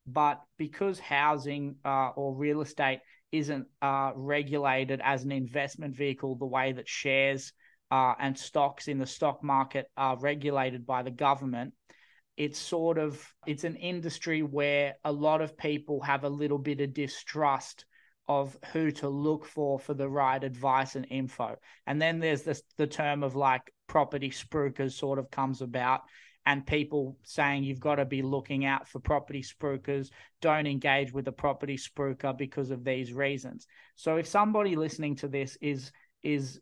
But 0.07 0.41
because 0.57 0.97
housing 0.97 1.75
uh, 1.85 2.09
or 2.15 2.33
real 2.33 2.61
estate 2.61 3.01
isn't 3.31 3.67
uh, 3.79 4.13
regulated 4.15 5.01
as 5.03 5.23
an 5.23 5.31
investment 5.31 5.95
vehicle 5.95 6.35
the 6.35 6.47
way 6.47 6.71
that 6.71 6.87
shares 6.87 7.53
uh, 7.93 8.15
and 8.19 8.37
stocks 8.37 8.87
in 8.87 8.97
the 8.97 9.05
stock 9.05 9.43
market 9.43 9.85
are 9.95 10.17
regulated 10.17 10.85
by 10.85 11.03
the 11.03 11.11
government 11.11 11.73
it's 12.35 12.57
sort 12.57 12.97
of 12.97 13.23
it's 13.45 13.63
an 13.63 13.75
industry 13.75 14.41
where 14.41 14.95
a 15.03 15.11
lot 15.11 15.41
of 15.41 15.57
people 15.57 16.01
have 16.01 16.23
a 16.23 16.29
little 16.29 16.57
bit 16.57 16.81
of 16.81 16.93
distrust 16.93 17.85
of 18.27 18.57
who 18.71 18.89
to 18.89 19.09
look 19.09 19.45
for 19.45 19.77
for 19.77 19.93
the 19.93 20.09
right 20.09 20.43
advice 20.43 20.95
and 20.95 21.05
info. 21.09 21.55
And 21.85 22.01
then 22.01 22.19
there's 22.19 22.43
this 22.43 22.63
the 22.77 22.87
term 22.87 23.21
of 23.23 23.35
like 23.35 23.61
property 23.87 24.29
spruikers 24.29 24.93
sort 24.93 25.19
of 25.19 25.29
comes 25.29 25.61
about 25.61 26.01
and 26.45 26.65
people 26.65 27.17
saying 27.23 27.63
you've 27.63 27.79
got 27.79 27.95
to 27.95 28.05
be 28.05 28.21
looking 28.21 28.65
out 28.65 28.87
for 28.87 28.99
property 28.99 29.43
spruikers 29.43 30.09
don't 30.41 30.67
engage 30.67 31.13
with 31.13 31.27
a 31.27 31.31
property 31.31 31.77
spruiker 31.77 32.37
because 32.37 32.71
of 32.71 32.83
these 32.83 33.13
reasons. 33.13 33.67
So 33.95 34.17
if 34.17 34.27
somebody 34.27 34.75
listening 34.75 35.15
to 35.17 35.27
this 35.27 35.57
is 35.61 35.91
is 36.23 36.59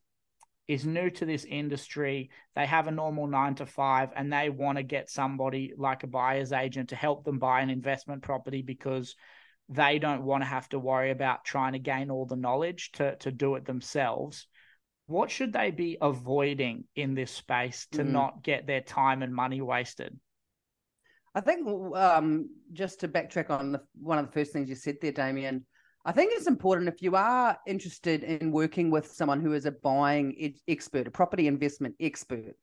is 0.68 0.86
new 0.86 1.10
to 1.10 1.26
this 1.26 1.46
industry. 1.46 2.30
They 2.56 2.66
have 2.66 2.88
a 2.88 2.92
normal 2.92 3.28
nine 3.28 3.56
to 3.56 3.66
five 3.66 4.10
and 4.16 4.32
they 4.32 4.50
want 4.50 4.78
to 4.78 4.84
get 4.84 5.10
somebody 5.10 5.74
like 5.78 6.04
a 6.04 6.08
buyer's 6.08 6.54
agent 6.54 6.90
to 6.90 6.96
help 6.96 7.26
them 7.26 7.40
buy 7.40 7.62
an 7.62 7.70
investment 7.70 8.22
property 8.22 8.62
because 8.62 9.16
they 9.70 10.00
don't 10.00 10.24
want 10.24 10.44
to 10.44 10.48
have 10.48 10.68
to 10.70 10.80
worry 10.80 11.12
about 11.12 11.46
trying 11.46 11.74
to 11.74 11.80
gain 11.80 12.12
all 12.12 12.26
the 12.26 12.36
knowledge 12.36 12.92
to, 12.94 13.16
to 13.18 13.32
do 13.32 13.56
it 13.56 13.66
themselves. 13.66 14.48
What 15.08 15.32
should 15.32 15.54
they 15.54 15.72
be 15.72 15.98
avoiding 16.02 16.86
in 16.96 17.16
this 17.16 17.32
space 17.32 17.88
to 17.94 18.04
mm. 18.04 18.12
not 18.12 18.44
get 18.44 18.68
their 18.68 18.82
time 18.82 19.24
and 19.24 19.34
money 19.34 19.62
wasted? 19.62 20.18
I 21.34 21.42
think 21.42 21.68
um, 21.96 22.50
just 22.74 23.00
to 23.02 23.08
backtrack 23.08 23.50
on 23.50 23.74
the, 23.74 23.82
one 24.02 24.18
of 24.18 24.26
the 24.26 24.32
first 24.32 24.52
things 24.52 24.70
you 24.70 24.76
said 24.76 24.98
there, 25.02 25.14
Damien, 25.14 25.66
I 26.04 26.12
think 26.12 26.34
it's 26.34 26.48
important 26.48 26.90
if 26.90 27.02
you 27.02 27.16
are 27.16 27.58
interested 27.68 28.24
in 28.24 28.52
working 28.52 28.90
with 28.90 29.12
someone 29.12 29.40
who 29.40 29.54
is 29.54 29.66
a 29.66 29.72
buying 29.72 30.56
expert, 30.68 31.08
a 31.08 31.12
property 31.12 31.48
investment 31.48 31.96
expert. 32.00 32.56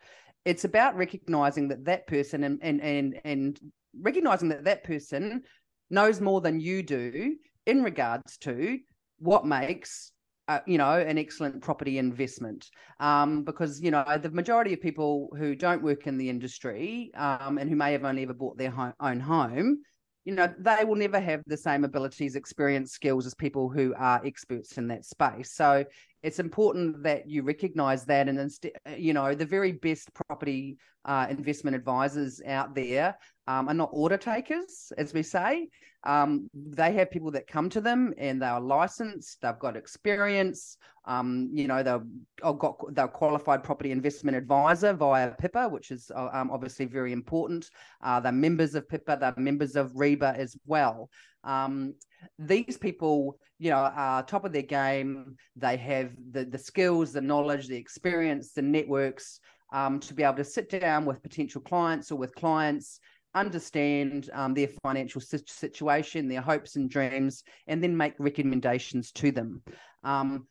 It's 0.45 0.64
about 0.64 0.97
recognizing 0.97 1.68
that 1.68 1.85
that 1.85 2.07
person 2.07 2.45
and 2.45 2.59
and 2.62 2.80
and, 2.80 3.21
and 3.25 3.61
recognizing 4.00 4.49
that 4.49 4.64
that 4.64 4.85
person 4.85 5.42
knows 5.90 6.21
more 6.21 6.40
than 6.40 6.61
you 6.61 6.83
do 6.83 7.37
in 7.66 7.83
regards 7.83 8.38
to 8.38 8.78
what 9.18 9.47
makes 9.47 10.12
uh, 10.49 10.61
you 10.66 10.78
know, 10.78 10.99
an 10.99 11.18
excellent 11.18 11.61
property 11.61 11.99
investment 11.99 12.71
um, 13.00 13.45
because, 13.45 13.83
you 13.83 13.90
know, 13.90 14.04
the 14.21 14.30
majority 14.30 14.73
of 14.73 14.80
people 14.80 15.28
who 15.37 15.54
don't 15.54 15.83
work 15.83 16.07
in 16.07 16.16
the 16.16 16.30
industry 16.30 17.11
um, 17.14 17.59
and 17.59 17.68
who 17.68 17.76
may 17.76 17.92
have 17.92 18.04
only 18.04 18.23
ever 18.23 18.33
bought 18.33 18.57
their 18.57 18.71
home, 18.71 18.95
own 18.99 19.21
home, 19.21 19.83
you 20.29 20.35
know, 20.35 20.53
they 20.59 20.85
will 20.85 20.95
never 20.95 21.19
have 21.19 21.43
the 21.47 21.57
same 21.57 21.85
abilities, 21.85 22.37
experience, 22.37 22.93
skills 22.93 23.25
as 23.25 23.33
people 23.33 23.71
who 23.71 23.95
are 23.97 24.21
experts 24.27 24.77
in 24.77 24.87
that 24.89 25.07
space. 25.07 25.53
So 25.53 25.87
it's 26.23 26.39
important 26.39 27.03
that 27.05 27.27
you 27.27 27.43
recognize 27.43 28.05
that 28.05 28.29
and 28.29 28.39
instead, 28.39 28.73
you 28.95 29.15
know, 29.15 29.35
the 29.35 29.47
very 29.47 29.73
best 29.73 30.11
property 30.13 30.77
uh, 31.07 31.29
investment 31.31 31.75
advisors 31.75 32.43
out 32.47 32.75
there 32.75 33.17
um, 33.49 33.67
are 33.67 33.75
not 33.75 33.88
order 33.93 34.19
takers, 34.19 34.93
as 34.99 35.14
we 35.14 35.23
say. 35.23 35.69
Um, 36.05 36.50
they 36.55 36.93
have 36.93 37.11
people 37.11 37.31
that 37.31 37.47
come 37.47 37.71
to 37.71 37.81
them 37.81 38.12
and 38.19 38.40
they're 38.40 38.61
licensed, 38.61 39.40
they've 39.40 39.59
got 39.59 39.75
experience, 39.75 40.76
um, 41.07 41.49
you 41.52 41.67
know, 41.67 41.83
they've 41.83 42.59
got 42.59 42.95
they're 42.95 43.09
qualified 43.09 43.64
property 43.64 43.90
investment 43.90 44.37
advisor 44.37 44.93
via 44.93 45.33
PIPA, 45.33 45.71
which 45.71 45.90
is 45.90 46.11
uh, 46.14 46.28
um, 46.33 46.50
obviously 46.50 46.85
very 46.85 47.12
important. 47.12 47.71
Uh, 48.02 48.21
they're 48.21 48.33
members 48.33 48.75
of 48.75 48.87
PIPA, 48.87 49.19
they're 49.19 49.35
members 49.38 49.76
of 49.76 49.93
REBA 49.93 50.37
as 50.37 50.55
well. 50.67 51.09
Um, 51.43 51.95
these 52.38 52.76
people, 52.76 53.38
you 53.59 53.71
know, 53.71 53.78
are 53.78 54.23
top 54.23 54.45
of 54.45 54.52
their 54.52 54.62
game. 54.62 55.37
They 55.57 55.78
have 55.78 56.12
the 56.33 56.45
the 56.45 56.59
skills, 56.59 57.12
the 57.12 57.23
knowledge, 57.23 57.67
the 57.67 57.76
experience, 57.76 58.52
the 58.52 58.62
networks 58.62 59.40
um, 59.73 60.00
to 60.00 60.14
be 60.14 60.23
able 60.23 60.37
to 60.37 60.45
sit 60.45 60.69
down 60.69 61.05
with 61.05 61.23
potential 61.23 61.61
clients 61.61 62.11
or 62.11 62.17
with 62.17 62.35
clients 62.35 63.00
understand 63.35 64.31
um, 64.33 64.55
their 64.55 64.69
financial 64.83 65.21
situation, 65.21 66.29
their 66.29 66.41
hopes 66.41 66.77
and 66.77 66.91
dreams, 66.91 67.43
and 67.67 67.83
then 67.83 67.97
make 67.97 68.15
recommendations 68.19 69.13
to 69.13 69.31
them. 69.31 69.63
Um, 70.05 70.47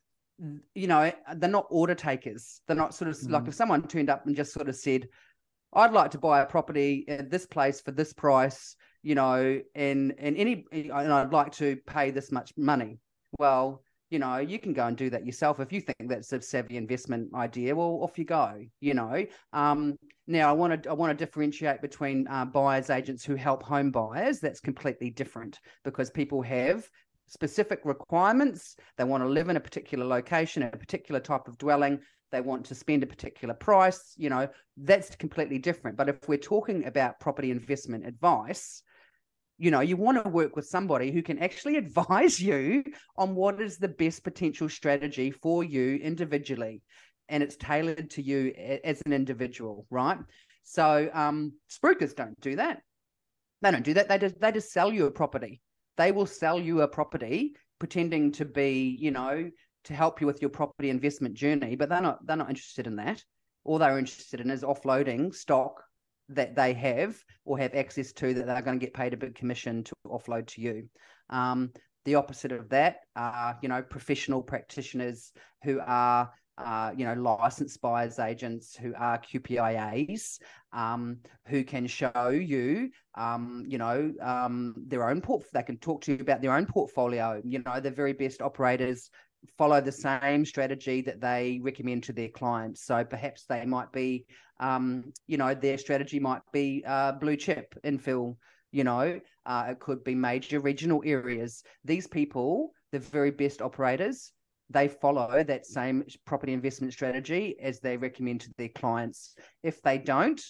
you 0.75 0.87
know, 0.87 1.11
they're 1.35 1.49
not 1.49 1.67
order 1.69 1.95
takers. 1.95 2.61
They're 2.67 2.77
not 2.77 2.93
sort 2.93 3.09
of 3.09 3.17
mm. 3.17 3.31
like 3.31 3.47
if 3.47 3.55
someone 3.55 3.87
turned 3.87 4.09
up 4.09 4.25
and 4.25 4.35
just 4.35 4.53
sort 4.53 4.69
of 4.69 4.75
said, 4.75 5.07
I'd 5.73 5.93
like 5.93 6.11
to 6.11 6.19
buy 6.19 6.41
a 6.41 6.45
property 6.45 7.05
at 7.07 7.29
this 7.29 7.45
place 7.45 7.81
for 7.81 7.91
this 7.91 8.13
price, 8.13 8.75
you 9.03 9.15
know, 9.15 9.61
and 9.75 10.13
and 10.17 10.37
any 10.37 10.65
and 10.71 10.91
I'd 10.91 11.33
like 11.33 11.51
to 11.53 11.75
pay 11.87 12.11
this 12.11 12.31
much 12.31 12.53
money. 12.57 12.99
Well, 13.39 13.83
you 14.09 14.19
know, 14.19 14.37
you 14.37 14.59
can 14.59 14.73
go 14.73 14.85
and 14.85 14.95
do 14.95 15.09
that 15.09 15.25
yourself 15.25 15.59
if 15.59 15.73
you 15.73 15.81
think 15.81 16.09
that's 16.09 16.31
a 16.31 16.41
savvy 16.41 16.77
investment 16.77 17.33
idea. 17.33 17.75
Well, 17.75 17.99
off 18.01 18.17
you 18.17 18.25
go. 18.25 18.61
You 18.79 18.93
know, 18.93 19.25
um, 19.53 19.97
now 20.27 20.49
I 20.49 20.53
want 20.53 20.83
to 20.83 20.89
I 20.89 20.93
want 20.93 21.17
to 21.17 21.25
differentiate 21.25 21.81
between 21.81 22.27
uh, 22.27 22.45
buyers 22.45 22.89
agents 22.89 23.25
who 23.25 23.35
help 23.35 23.63
home 23.63 23.91
buyers. 23.91 24.39
That's 24.39 24.59
completely 24.59 25.09
different 25.09 25.59
because 25.83 26.09
people 26.09 26.41
have 26.41 26.87
specific 27.27 27.81
requirements. 27.83 28.75
They 28.97 29.03
want 29.03 29.23
to 29.23 29.29
live 29.29 29.49
in 29.49 29.57
a 29.57 29.61
particular 29.61 30.05
location, 30.05 30.63
a 30.63 30.69
particular 30.69 31.19
type 31.19 31.47
of 31.47 31.57
dwelling. 31.57 31.99
They 32.31 32.41
want 32.41 32.65
to 32.65 32.75
spend 32.75 33.03
a 33.03 33.07
particular 33.07 33.53
price. 33.53 34.13
You 34.17 34.29
know, 34.29 34.47
that's 34.77 35.15
completely 35.15 35.59
different. 35.59 35.97
But 35.97 36.09
if 36.09 36.27
we're 36.27 36.37
talking 36.37 36.85
about 36.85 37.19
property 37.19 37.51
investment 37.51 38.05
advice, 38.05 38.81
you 39.57 39.71
know 39.71 39.79
you 39.79 39.97
want 39.97 40.23
to 40.23 40.29
work 40.29 40.55
with 40.55 40.67
somebody 40.67 41.11
who 41.11 41.21
can 41.21 41.39
actually 41.39 41.75
advise 41.75 42.39
you 42.49 42.83
on 43.17 43.35
what 43.35 43.61
is 43.61 43.77
the 43.77 43.87
best 43.87 44.23
potential 44.23 44.69
strategy 44.69 45.31
for 45.31 45.63
you 45.63 45.95
individually 45.97 46.81
and 47.29 47.43
it's 47.43 47.57
tailored 47.57 48.09
to 48.09 48.21
you 48.21 48.53
as 48.83 49.01
an 49.05 49.13
individual 49.13 49.85
right? 49.89 50.17
So 50.63 51.09
um 51.13 51.53
spruikers 51.69 52.15
don't 52.15 52.39
do 52.41 52.55
that. 52.57 52.81
They 53.61 53.71
don't 53.71 53.83
do 53.83 53.95
that. 53.95 54.07
They 54.07 54.17
just 54.17 54.39
they 54.39 54.51
just 54.51 54.71
sell 54.71 54.93
you 54.93 55.05
a 55.05 55.11
property. 55.11 55.61
They 55.97 56.11
will 56.11 56.27
sell 56.27 56.59
you 56.59 56.81
a 56.81 56.87
property 56.87 57.55
pretending 57.79 58.31
to 58.33 58.45
be 58.45 58.97
you 58.99 59.11
know 59.11 59.49
to 59.85 59.93
help 59.93 60.19
you 60.21 60.27
with 60.27 60.41
your 60.41 60.49
property 60.49 60.89
investment 60.89 61.33
journey 61.33 61.75
but 61.75 61.87
they're 61.87 62.01
not 62.01 62.25
they're 62.25 62.37
not 62.37 62.49
interested 62.49 62.87
in 62.87 62.97
that. 62.97 63.23
All 63.63 63.79
they're 63.79 63.97
interested 63.97 64.39
in 64.39 64.49
is 64.49 64.63
offloading 64.63 65.35
stock 65.35 65.83
that 66.29 66.55
they 66.55 66.73
have 66.73 67.17
or 67.45 67.57
have 67.57 67.73
access 67.73 68.11
to 68.13 68.33
that 68.33 68.45
they're 68.45 68.61
going 68.61 68.79
to 68.79 68.85
get 68.85 68.93
paid 68.93 69.13
a 69.13 69.17
big 69.17 69.35
commission 69.35 69.83
to 69.83 69.93
offload 70.05 70.47
to 70.47 70.61
you. 70.61 70.89
Um, 71.29 71.71
the 72.05 72.15
opposite 72.15 72.51
of 72.51 72.69
that 72.69 73.01
are, 73.15 73.57
you 73.61 73.69
know, 73.69 73.81
professional 73.81 74.41
practitioners 74.41 75.33
who 75.63 75.81
are, 75.85 76.31
uh, 76.57 76.91
you 76.95 77.05
know, 77.05 77.13
licensed 77.13 77.81
buyers 77.81 78.17
agents 78.17 78.75
who 78.75 78.93
are 78.95 79.19
QPIAs, 79.19 80.39
um, 80.71 81.17
who 81.47 81.63
can 81.63 81.85
show 81.85 82.29
you, 82.29 82.89
um, 83.15 83.65
you 83.67 83.77
know, 83.77 84.13
um, 84.21 84.73
their 84.87 85.09
own 85.09 85.21
port. 85.21 85.43
They 85.53 85.63
can 85.63 85.77
talk 85.77 86.01
to 86.03 86.13
you 86.13 86.19
about 86.19 86.41
their 86.41 86.53
own 86.53 86.65
portfolio. 86.65 87.41
You 87.43 87.61
know, 87.65 87.79
the 87.79 87.91
very 87.91 88.13
best 88.13 88.41
operators 88.41 89.09
follow 89.57 89.81
the 89.81 89.91
same 89.91 90.45
strategy 90.45 91.01
that 91.01 91.21
they 91.21 91.59
recommend 91.61 92.03
to 92.03 92.13
their 92.13 92.29
clients. 92.29 92.83
So 92.83 93.03
perhaps 93.03 93.45
they 93.45 93.65
might 93.65 93.91
be, 93.91 94.25
um, 94.59 95.11
you 95.27 95.37
know, 95.37 95.53
their 95.53 95.77
strategy 95.77 96.19
might 96.19 96.41
be 96.51 96.83
uh, 96.85 97.13
blue 97.13 97.35
chip 97.35 97.75
infill. 97.83 98.37
You 98.71 98.83
know, 98.83 99.19
uh, 99.45 99.65
it 99.69 99.79
could 99.79 100.03
be 100.03 100.15
major 100.15 100.59
regional 100.59 101.01
areas. 101.05 101.63
These 101.85 102.07
people, 102.07 102.71
the 102.91 102.99
very 102.99 103.31
best 103.31 103.61
operators, 103.61 104.33
they 104.69 104.87
follow 104.87 105.43
that 105.43 105.65
same 105.65 106.03
property 106.25 106.53
investment 106.53 106.93
strategy 106.93 107.55
as 107.61 107.79
they 107.79 107.95
recommend 107.95 108.41
to 108.41 108.53
their 108.57 108.69
clients. 108.69 109.35
If 109.63 109.81
they 109.81 109.97
don't, 109.97 110.41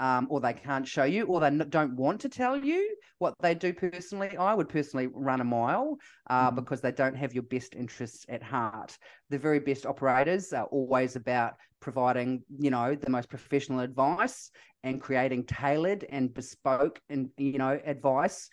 um, 0.00 0.26
or 0.30 0.40
they 0.40 0.52
can't 0.52 0.86
show 0.86 1.04
you, 1.04 1.24
or 1.26 1.40
they 1.40 1.50
don't 1.50 1.96
want 1.96 2.20
to 2.20 2.28
tell 2.28 2.56
you 2.56 2.96
what 3.18 3.34
they 3.40 3.54
do 3.54 3.72
personally, 3.72 4.36
I 4.36 4.54
would 4.54 4.68
personally 4.68 5.08
run 5.12 5.40
a 5.40 5.44
mile 5.44 5.96
uh, 6.28 6.48
mm-hmm. 6.48 6.56
because 6.56 6.80
they 6.80 6.92
don't 6.92 7.16
have 7.16 7.32
your 7.32 7.44
best 7.44 7.74
interests 7.74 8.26
at 8.28 8.42
heart. 8.42 8.96
The 9.30 9.38
very 9.38 9.60
best 9.60 9.86
operators 9.86 10.52
are 10.52 10.66
always 10.66 11.16
about 11.16 11.54
providing, 11.80 12.42
you 12.58 12.70
know, 12.70 12.94
the 12.94 13.10
most 13.10 13.28
professional 13.28 13.80
advice 13.80 14.50
and 14.86 15.00
creating 15.00 15.44
tailored 15.44 16.04
and 16.10 16.32
bespoke 16.32 17.00
and 17.10 17.28
you 17.36 17.58
know 17.58 17.78
advice 17.84 18.48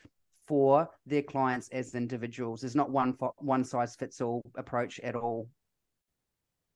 for 0.48 0.90
their 1.06 1.22
clients 1.22 1.70
as 1.72 1.96
individuals. 1.96 2.62
There's 2.62 2.76
not 2.76 2.90
one 2.90 3.16
one 3.38 3.64
size 3.64 3.96
fits 3.96 4.20
all 4.20 4.42
approach 4.58 5.00
at 5.02 5.16
all. 5.16 5.48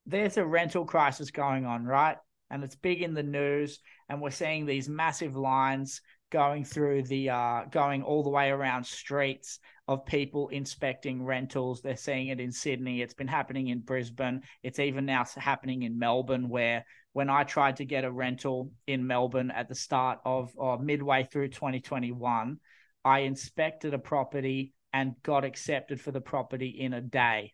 There's 0.05 0.37
a 0.37 0.45
rental 0.45 0.85
crisis 0.85 1.31
going 1.31 1.65
on, 1.65 1.85
right? 1.85 2.17
And 2.49 2.63
it's 2.63 2.75
big 2.75 3.01
in 3.01 3.13
the 3.13 3.23
news. 3.23 3.79
And 4.09 4.21
we're 4.21 4.31
seeing 4.31 4.65
these 4.65 4.89
massive 4.89 5.35
lines 5.35 6.01
going 6.31 6.65
through 6.65 7.03
the 7.03 7.29
uh, 7.29 7.63
going 7.71 8.03
all 8.03 8.23
the 8.23 8.29
way 8.29 8.49
around 8.49 8.85
streets 8.85 9.59
of 9.87 10.05
people 10.05 10.49
inspecting 10.49 11.23
rentals. 11.23 11.81
They're 11.81 11.95
seeing 11.95 12.27
it 12.27 12.39
in 12.39 12.51
Sydney. 12.51 13.01
It's 13.01 13.13
been 13.13 13.27
happening 13.27 13.67
in 13.67 13.79
Brisbane. 13.79 14.41
It's 14.63 14.79
even 14.79 15.05
now 15.05 15.25
happening 15.35 15.83
in 15.83 15.97
Melbourne, 15.97 16.49
where 16.49 16.85
when 17.13 17.29
I 17.29 17.43
tried 17.43 17.77
to 17.77 17.85
get 17.85 18.03
a 18.03 18.11
rental 18.11 18.71
in 18.85 19.07
Melbourne 19.07 19.51
at 19.51 19.69
the 19.69 19.75
start 19.75 20.19
of 20.25 20.51
or 20.55 20.77
midway 20.77 21.23
through 21.23 21.49
2021, 21.49 22.59
I 23.05 23.19
inspected 23.19 23.93
a 23.93 23.99
property 23.99 24.73
and 24.93 25.15
got 25.23 25.45
accepted 25.45 26.01
for 26.01 26.11
the 26.11 26.21
property 26.21 26.67
in 26.67 26.93
a 26.93 27.01
day. 27.01 27.53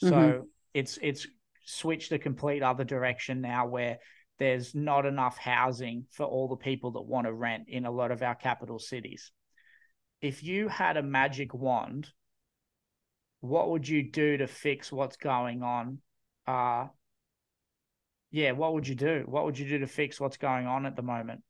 So 0.00 0.10
mm-hmm. 0.10 0.42
it's 0.74 0.98
it's 1.02 1.26
switched 1.68 2.12
a 2.12 2.18
complete 2.18 2.62
other 2.62 2.84
direction 2.84 3.40
now 3.42 3.66
where 3.66 3.98
there's 4.38 4.74
not 4.74 5.04
enough 5.04 5.36
housing 5.36 6.06
for 6.10 6.24
all 6.24 6.48
the 6.48 6.56
people 6.56 6.92
that 6.92 7.02
want 7.02 7.26
to 7.26 7.32
rent 7.32 7.64
in 7.68 7.84
a 7.84 7.90
lot 7.90 8.10
of 8.10 8.22
our 8.22 8.34
capital 8.34 8.78
cities. 8.78 9.32
If 10.22 10.42
you 10.42 10.68
had 10.68 10.96
a 10.96 11.02
magic 11.02 11.52
wand, 11.52 12.08
what 13.40 13.70
would 13.70 13.86
you 13.86 14.10
do 14.10 14.38
to 14.38 14.46
fix 14.46 14.90
what's 14.90 15.16
going 15.16 15.62
on? 15.62 15.98
Uh 16.46 16.86
yeah, 18.30 18.52
what 18.52 18.74
would 18.74 18.86
you 18.86 18.94
do? 18.94 19.24
What 19.26 19.44
would 19.44 19.58
you 19.58 19.68
do 19.68 19.78
to 19.78 19.86
fix 19.86 20.20
what's 20.20 20.36
going 20.36 20.66
on 20.66 20.86
at 20.86 20.96
the 20.96 21.02
moment? 21.02 21.42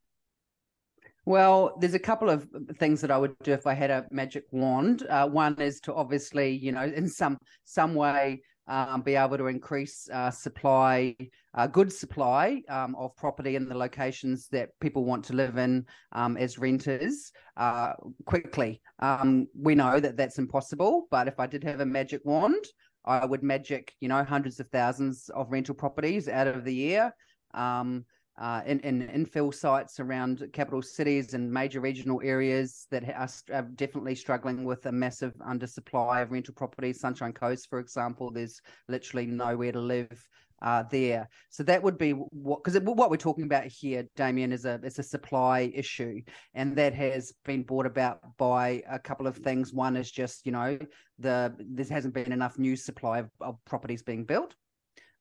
Well, 1.25 1.77
there's 1.79 1.93
a 1.93 1.99
couple 1.99 2.29
of 2.29 2.47
things 2.77 3.01
that 3.01 3.11
I 3.11 3.17
would 3.17 3.37
do 3.43 3.51
if 3.51 3.67
I 3.67 3.73
had 3.73 3.91
a 3.91 4.05
magic 4.11 4.45
wand. 4.51 5.05
Uh, 5.07 5.27
one 5.27 5.59
is 5.59 5.79
to 5.81 5.93
obviously, 5.93 6.51
you 6.51 6.71
know, 6.71 6.83
in 6.83 7.07
some 7.07 7.37
some 7.65 7.95
way 7.95 8.41
um, 8.69 9.01
be 9.01 9.15
able 9.15 9.37
to 9.37 9.47
increase 9.47 10.07
uh, 10.13 10.31
supply, 10.31 11.15
uh, 11.55 11.67
good 11.67 11.91
supply 11.91 12.61
um, 12.69 12.95
of 12.95 13.15
property 13.17 13.55
in 13.55 13.67
the 13.67 13.75
locations 13.75 14.47
that 14.49 14.69
people 14.79 15.03
want 15.03 15.25
to 15.25 15.33
live 15.33 15.57
in 15.57 15.85
um, 16.13 16.37
as 16.37 16.59
renters 16.59 17.31
uh, 17.57 17.93
quickly. 18.25 18.79
Um, 18.99 19.47
we 19.59 19.75
know 19.75 19.99
that 19.99 20.15
that's 20.15 20.37
impossible, 20.37 21.07
but 21.09 21.27
if 21.27 21.39
I 21.39 21.47
did 21.47 21.63
have 21.63 21.79
a 21.79 21.85
magic 21.85 22.21
wand, 22.23 22.63
I 23.05 23.25
would 23.25 23.43
magic, 23.43 23.93
you 23.99 24.07
know, 24.07 24.23
hundreds 24.23 24.59
of 24.59 24.69
thousands 24.69 25.29
of 25.29 25.51
rental 25.51 25.73
properties 25.73 26.29
out 26.29 26.47
of 26.47 26.63
the 26.63 26.73
year. 26.73 27.11
Uh, 28.39 28.61
in, 28.65 28.79
in 28.81 29.05
infill 29.09 29.53
sites 29.53 29.99
around 29.99 30.47
capital 30.53 30.81
cities 30.81 31.33
and 31.33 31.51
major 31.51 31.81
regional 31.81 32.21
areas 32.23 32.87
that 32.89 33.03
are, 33.03 33.27
are, 33.53 33.63
definitely 33.75 34.15
struggling 34.15 34.63
with 34.63 34.85
a 34.85 34.91
massive 34.93 35.33
undersupply 35.45 36.21
of 36.21 36.31
rental 36.31 36.53
properties. 36.53 37.01
Sunshine 37.01 37.33
Coast, 37.33 37.69
for 37.69 37.79
example, 37.79 38.31
there's 38.31 38.61
literally 38.87 39.25
nowhere 39.25 39.73
to 39.73 39.79
live 39.81 40.25
uh, 40.61 40.83
there. 40.89 41.27
So 41.49 41.63
that 41.63 41.83
would 41.83 41.97
be 41.97 42.11
what 42.11 42.63
because 42.63 42.79
what 42.81 43.09
we're 43.09 43.17
talking 43.17 43.43
about 43.43 43.65
here, 43.65 44.05
Damien, 44.15 44.51
is 44.51 44.65
a 44.65 44.79
it's 44.83 44.99
a 44.99 45.03
supply 45.03 45.71
issue, 45.73 46.21
and 46.53 46.75
that 46.77 46.93
has 46.93 47.33
been 47.45 47.63
brought 47.63 47.85
about 47.85 48.19
by 48.37 48.83
a 48.89 48.99
couple 48.99 49.27
of 49.27 49.37
things. 49.37 49.73
One 49.73 49.95
is 49.95 50.11
just 50.11 50.45
you 50.45 50.51
know 50.51 50.77
the 51.17 51.53
there 51.59 51.85
hasn't 51.89 52.13
been 52.13 52.31
enough 52.31 52.57
new 52.57 52.75
supply 52.75 53.19
of, 53.19 53.29
of 53.41 53.55
properties 53.65 54.03
being 54.03 54.25
built. 54.25 54.55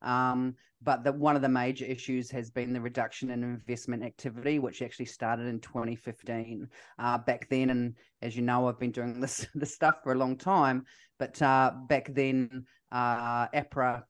Um, 0.02 0.55
but 0.81 1.02
the, 1.02 1.12
one 1.12 1.35
of 1.35 1.43
the 1.43 1.49
major 1.49 1.85
issues 1.85 2.31
has 2.31 2.50
been 2.50 2.73
the 2.73 2.81
reduction 2.81 3.31
in 3.31 3.43
investment 3.43 4.05
activity, 4.05 4.59
which 4.59 4.81
actually 4.81 5.07
started 5.07 5.47
in 5.47 5.61
2015. 5.61 6.69
Uh, 6.99 7.19
back 7.19 7.49
then, 7.49 7.71
and 7.71 7.95
as 8.23 8.37
you 8.37 8.43
know, 8.43 8.69
I've 8.69 8.78
been 8.78 8.93
doing 8.93 9.21
this 9.21 9.47
this 9.55 9.75
stuff 9.75 9.97
for 10.02 10.12
a 10.12 10.19
long 10.19 10.37
time. 10.37 10.85
But 11.19 11.40
uh, 11.43 11.73
back 11.88 12.14
then, 12.14 12.64
uh, 12.93 13.49
APRA 13.49 14.05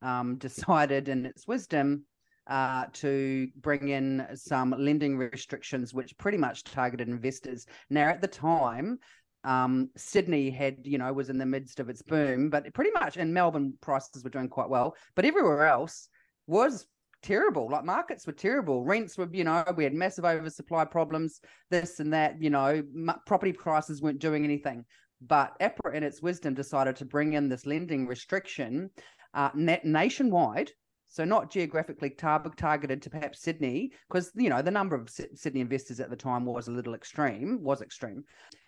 um, 0.00 0.36
decided, 0.38 1.08
in 1.08 1.26
its 1.26 1.46
wisdom, 1.46 2.04
uh, 2.46 2.86
to 2.92 3.48
bring 3.56 3.88
in 3.88 4.26
some 4.34 4.74
lending 4.76 5.16
restrictions, 5.16 5.94
which 5.94 6.16
pretty 6.18 6.38
much 6.38 6.64
targeted 6.64 7.08
investors. 7.08 7.66
Now, 7.90 8.08
at 8.08 8.20
the 8.20 8.28
time, 8.28 8.98
um, 9.44 9.90
Sydney 9.96 10.50
had, 10.50 10.78
you 10.84 10.98
know, 10.98 11.12
was 11.12 11.30
in 11.30 11.38
the 11.38 11.46
midst 11.46 11.78
of 11.78 11.88
its 11.88 12.02
boom, 12.02 12.50
but 12.50 12.72
pretty 12.74 12.90
much 12.92 13.16
in 13.16 13.32
Melbourne, 13.32 13.74
prices 13.80 14.24
were 14.24 14.30
doing 14.30 14.48
quite 14.48 14.68
well. 14.68 14.96
But 15.14 15.26
everywhere 15.26 15.66
else 15.66 16.08
was 16.46 16.86
terrible. 17.22 17.70
Like 17.70 17.84
markets 17.84 18.26
were 18.26 18.32
terrible. 18.32 18.84
Rents 18.84 19.16
were, 19.18 19.28
you 19.32 19.44
know, 19.44 19.64
we 19.76 19.84
had 19.84 19.94
massive 19.94 20.24
oversupply 20.24 20.86
problems, 20.86 21.40
this 21.70 22.00
and 22.00 22.12
that, 22.12 22.40
you 22.40 22.50
know, 22.50 22.82
m- 22.94 23.20
property 23.26 23.52
prices 23.52 24.02
weren't 24.02 24.18
doing 24.18 24.44
anything. 24.44 24.84
But 25.20 25.58
APRA, 25.60 25.94
in 25.94 26.02
its 26.02 26.20
wisdom, 26.20 26.54
decided 26.54 26.96
to 26.96 27.04
bring 27.04 27.34
in 27.34 27.48
this 27.48 27.66
lending 27.66 28.06
restriction 28.06 28.90
uh, 29.32 29.50
nationwide 29.54 30.70
so 31.14 31.24
not 31.24 31.48
geographically 31.48 32.10
tar- 32.10 32.42
targeted 32.56 33.00
to 33.00 33.08
perhaps 33.08 33.40
Sydney, 33.40 33.92
because 34.08 34.32
you 34.34 34.50
know 34.50 34.60
the 34.60 34.70
number 34.72 34.96
of 34.96 35.06
S- 35.06 35.26
Sydney 35.36 35.60
investors 35.60 36.00
at 36.00 36.10
the 36.10 36.16
time 36.16 36.44
was 36.44 36.66
a 36.66 36.72
little 36.72 36.92
extreme, 36.92 37.62
was 37.62 37.82
extreme, 37.82 38.24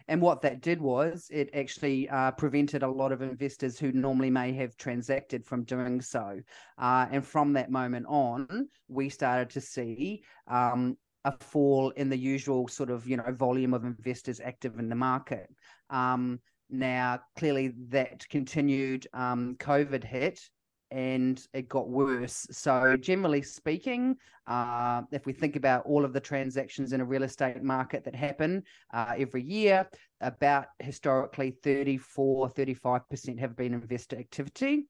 and 0.06 0.22
what 0.22 0.42
that 0.42 0.60
did 0.60 0.80
was 0.80 1.26
it 1.32 1.50
actually 1.54 2.08
uh, 2.08 2.30
prevented 2.30 2.84
a 2.84 2.88
lot 2.88 3.10
of 3.10 3.20
investors 3.20 3.80
who 3.80 3.90
normally 3.90 4.30
may 4.30 4.52
have 4.52 4.76
transacted 4.76 5.44
from 5.44 5.64
doing 5.64 6.00
so. 6.00 6.38
Uh, 6.78 7.06
and 7.10 7.26
from 7.26 7.52
that 7.54 7.68
moment 7.68 8.06
on, 8.08 8.68
we 8.86 9.08
started 9.08 9.50
to 9.50 9.60
see 9.60 10.22
um, 10.46 10.96
a 11.24 11.32
fall 11.40 11.90
in 11.96 12.08
the 12.08 12.16
usual 12.16 12.68
sort 12.68 12.90
of 12.90 13.08
you 13.08 13.16
know 13.16 13.32
volume 13.32 13.74
of 13.74 13.84
investors 13.84 14.38
active 14.38 14.78
in 14.78 14.88
the 14.88 14.94
market. 14.94 15.48
Um, 15.90 16.38
now, 16.70 17.18
clearly, 17.36 17.72
that 17.88 18.28
continued. 18.28 19.08
Um, 19.12 19.56
COVID 19.58 20.04
hit, 20.04 20.40
and 20.90 21.46
it 21.52 21.68
got 21.68 21.88
worse. 21.88 22.46
So, 22.50 22.96
generally 22.96 23.42
speaking, 23.42 24.16
uh, 24.46 25.02
if 25.10 25.26
we 25.26 25.32
think 25.32 25.56
about 25.56 25.84
all 25.86 26.04
of 26.04 26.12
the 26.12 26.20
transactions 26.20 26.92
in 26.92 27.00
a 27.00 27.04
real 27.04 27.24
estate 27.24 27.62
market 27.62 28.04
that 28.04 28.14
happen 28.14 28.62
uh, 28.94 29.14
every 29.18 29.42
year, 29.42 29.88
about 30.20 30.66
historically 30.78 31.50
34, 31.62 32.50
35% 32.50 33.38
have 33.38 33.56
been 33.56 33.74
investor 33.74 34.16
activity. 34.16 34.86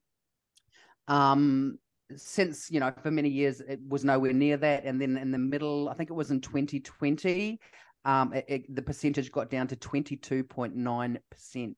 Um, 1.08 1.78
since, 2.14 2.70
you 2.70 2.78
know, 2.78 2.92
for 3.02 3.10
many 3.10 3.28
years, 3.28 3.60
it 3.60 3.80
was 3.88 4.04
nowhere 4.04 4.32
near 4.32 4.56
that. 4.58 4.84
And 4.84 5.00
then 5.00 5.16
in 5.16 5.32
the 5.32 5.38
middle, 5.38 5.88
I 5.88 5.94
think 5.94 6.10
it 6.10 6.14
was 6.14 6.30
in 6.30 6.40
2020, 6.40 7.58
um, 8.04 8.32
it, 8.32 8.44
it, 8.46 8.74
the 8.74 8.82
percentage 8.82 9.32
got 9.32 9.50
down 9.50 9.66
to 9.68 9.76
22.9%. 9.76 11.74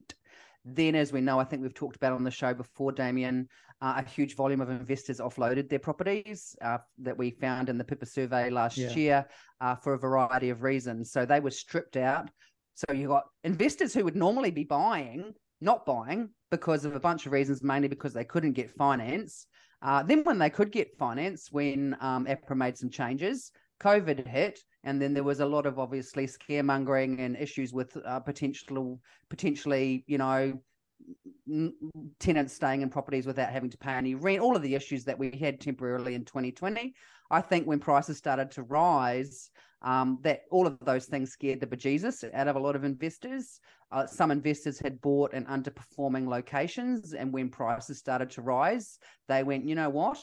Then, 0.65 0.95
as 0.95 1.13
we 1.13 1.23
know, 1.23 1.41
I 1.41 1.45
think 1.45 1.63
we've 1.63 1.73
talked 1.73 1.97
about 1.97 2.13
on 2.13 2.25
the 2.25 2.31
show 2.31 2.53
before, 2.53 2.93
Damien, 2.93 3.49
uh, 3.81 4.03
a 4.05 4.09
huge 4.09 4.35
volume 4.35 4.61
of 4.61 4.71
investors 4.71 5.21
offloaded 5.21 5.69
their 5.69 5.79
properties 5.79 6.57
uh, 6.63 6.79
that 6.99 7.17
we 7.17 7.31
found 7.31 7.69
in 7.69 7.79
the 7.79 7.85
PIPA 7.85 8.09
survey 8.09 8.51
last 8.51 8.77
yeah. 8.77 8.91
year 8.91 9.27
uh, 9.61 9.75
for 9.77 9.95
a 9.95 9.99
variety 9.99 10.51
of 10.51 10.63
reasons. 10.63 11.13
So 11.13 11.25
they 11.25 11.41
were 11.41 11.51
stripped 11.51 11.97
out. 11.97 12.31
So 12.75 12.93
you 12.95 13.09
got 13.09 13.25
investors 13.45 13.95
who 13.95 14.05
would 14.05 14.17
normally 14.17 14.51
be 14.51 14.65
buying, 14.65 15.33
not 15.61 15.87
buying 15.87 16.31
because 16.51 16.85
of 16.85 16.95
a 16.95 17.01
bunch 17.01 17.27
of 17.27 17.33
reasons, 17.33 17.63
mainly 17.63 17.89
because 17.89 18.13
they 18.13 18.25
couldn't 18.25 18.53
get 18.53 18.71
finance. 18.71 19.47
Uh, 19.81 20.03
then, 20.03 20.25
when 20.25 20.39
they 20.39 20.51
could 20.51 20.73
get 20.73 20.97
finance, 20.99 21.49
when 21.53 21.97
um, 22.01 22.27
APRA 22.27 22.57
made 22.57 22.77
some 22.77 22.91
changes, 22.91 23.53
COVID 23.81 24.27
hit, 24.27 24.59
and 24.83 25.01
then 25.01 25.15
there 25.15 25.23
was 25.23 25.41
a 25.41 25.47
lot 25.47 25.67
of 25.67 25.79
obviously 25.79 26.27
scaremongering 26.27 27.21
and 27.21 27.37
issues 27.37 27.73
with 27.73 27.97
uh, 28.05 28.19
potential, 28.21 29.01
potentially, 29.29 30.05
you 30.09 30.19
know, 30.19 30.61
tenants 32.19 32.53
staying 32.53 32.83
in 32.83 32.91
properties 32.91 33.27
without 33.27 33.51
having 33.51 33.71
to 33.71 33.79
pay 33.79 33.93
any 33.93 34.15
rent, 34.15 34.41
all 34.41 34.57
of 34.57 34.63
the 34.63 34.75
issues 34.75 35.05
that 35.05 35.19
we 35.19 35.31
had 35.31 35.61
temporarily 35.61 36.15
in 36.15 36.25
2020. 36.25 36.95
I 37.31 37.41
think 37.41 37.67
when 37.67 37.79
prices 37.79 38.17
started 38.19 38.51
to 38.53 38.63
rise, 38.63 39.51
um, 39.83 40.19
that 40.23 40.41
all 40.51 40.67
of 40.67 40.79
those 40.81 41.07
things 41.07 41.31
scared 41.31 41.61
the 41.61 41.67
bejesus 41.67 42.29
out 42.35 42.49
of 42.49 42.57
a 42.57 42.61
lot 42.61 42.77
of 42.77 42.85
investors. 42.85 43.61
Uh, 43.93 44.07
some 44.07 44.31
investors 44.31 44.79
had 44.79 45.01
bought 45.01 45.33
in 45.35 45.45
underperforming 45.47 46.27
locations, 46.27 47.15
and 47.15 47.33
when 47.33 47.49
prices 47.49 47.99
started 47.99 48.31
to 48.31 48.43
rise, 48.43 48.99
they 49.29 49.43
went, 49.43 49.65
you 49.65 49.75
know 49.75 49.89
what? 49.89 50.19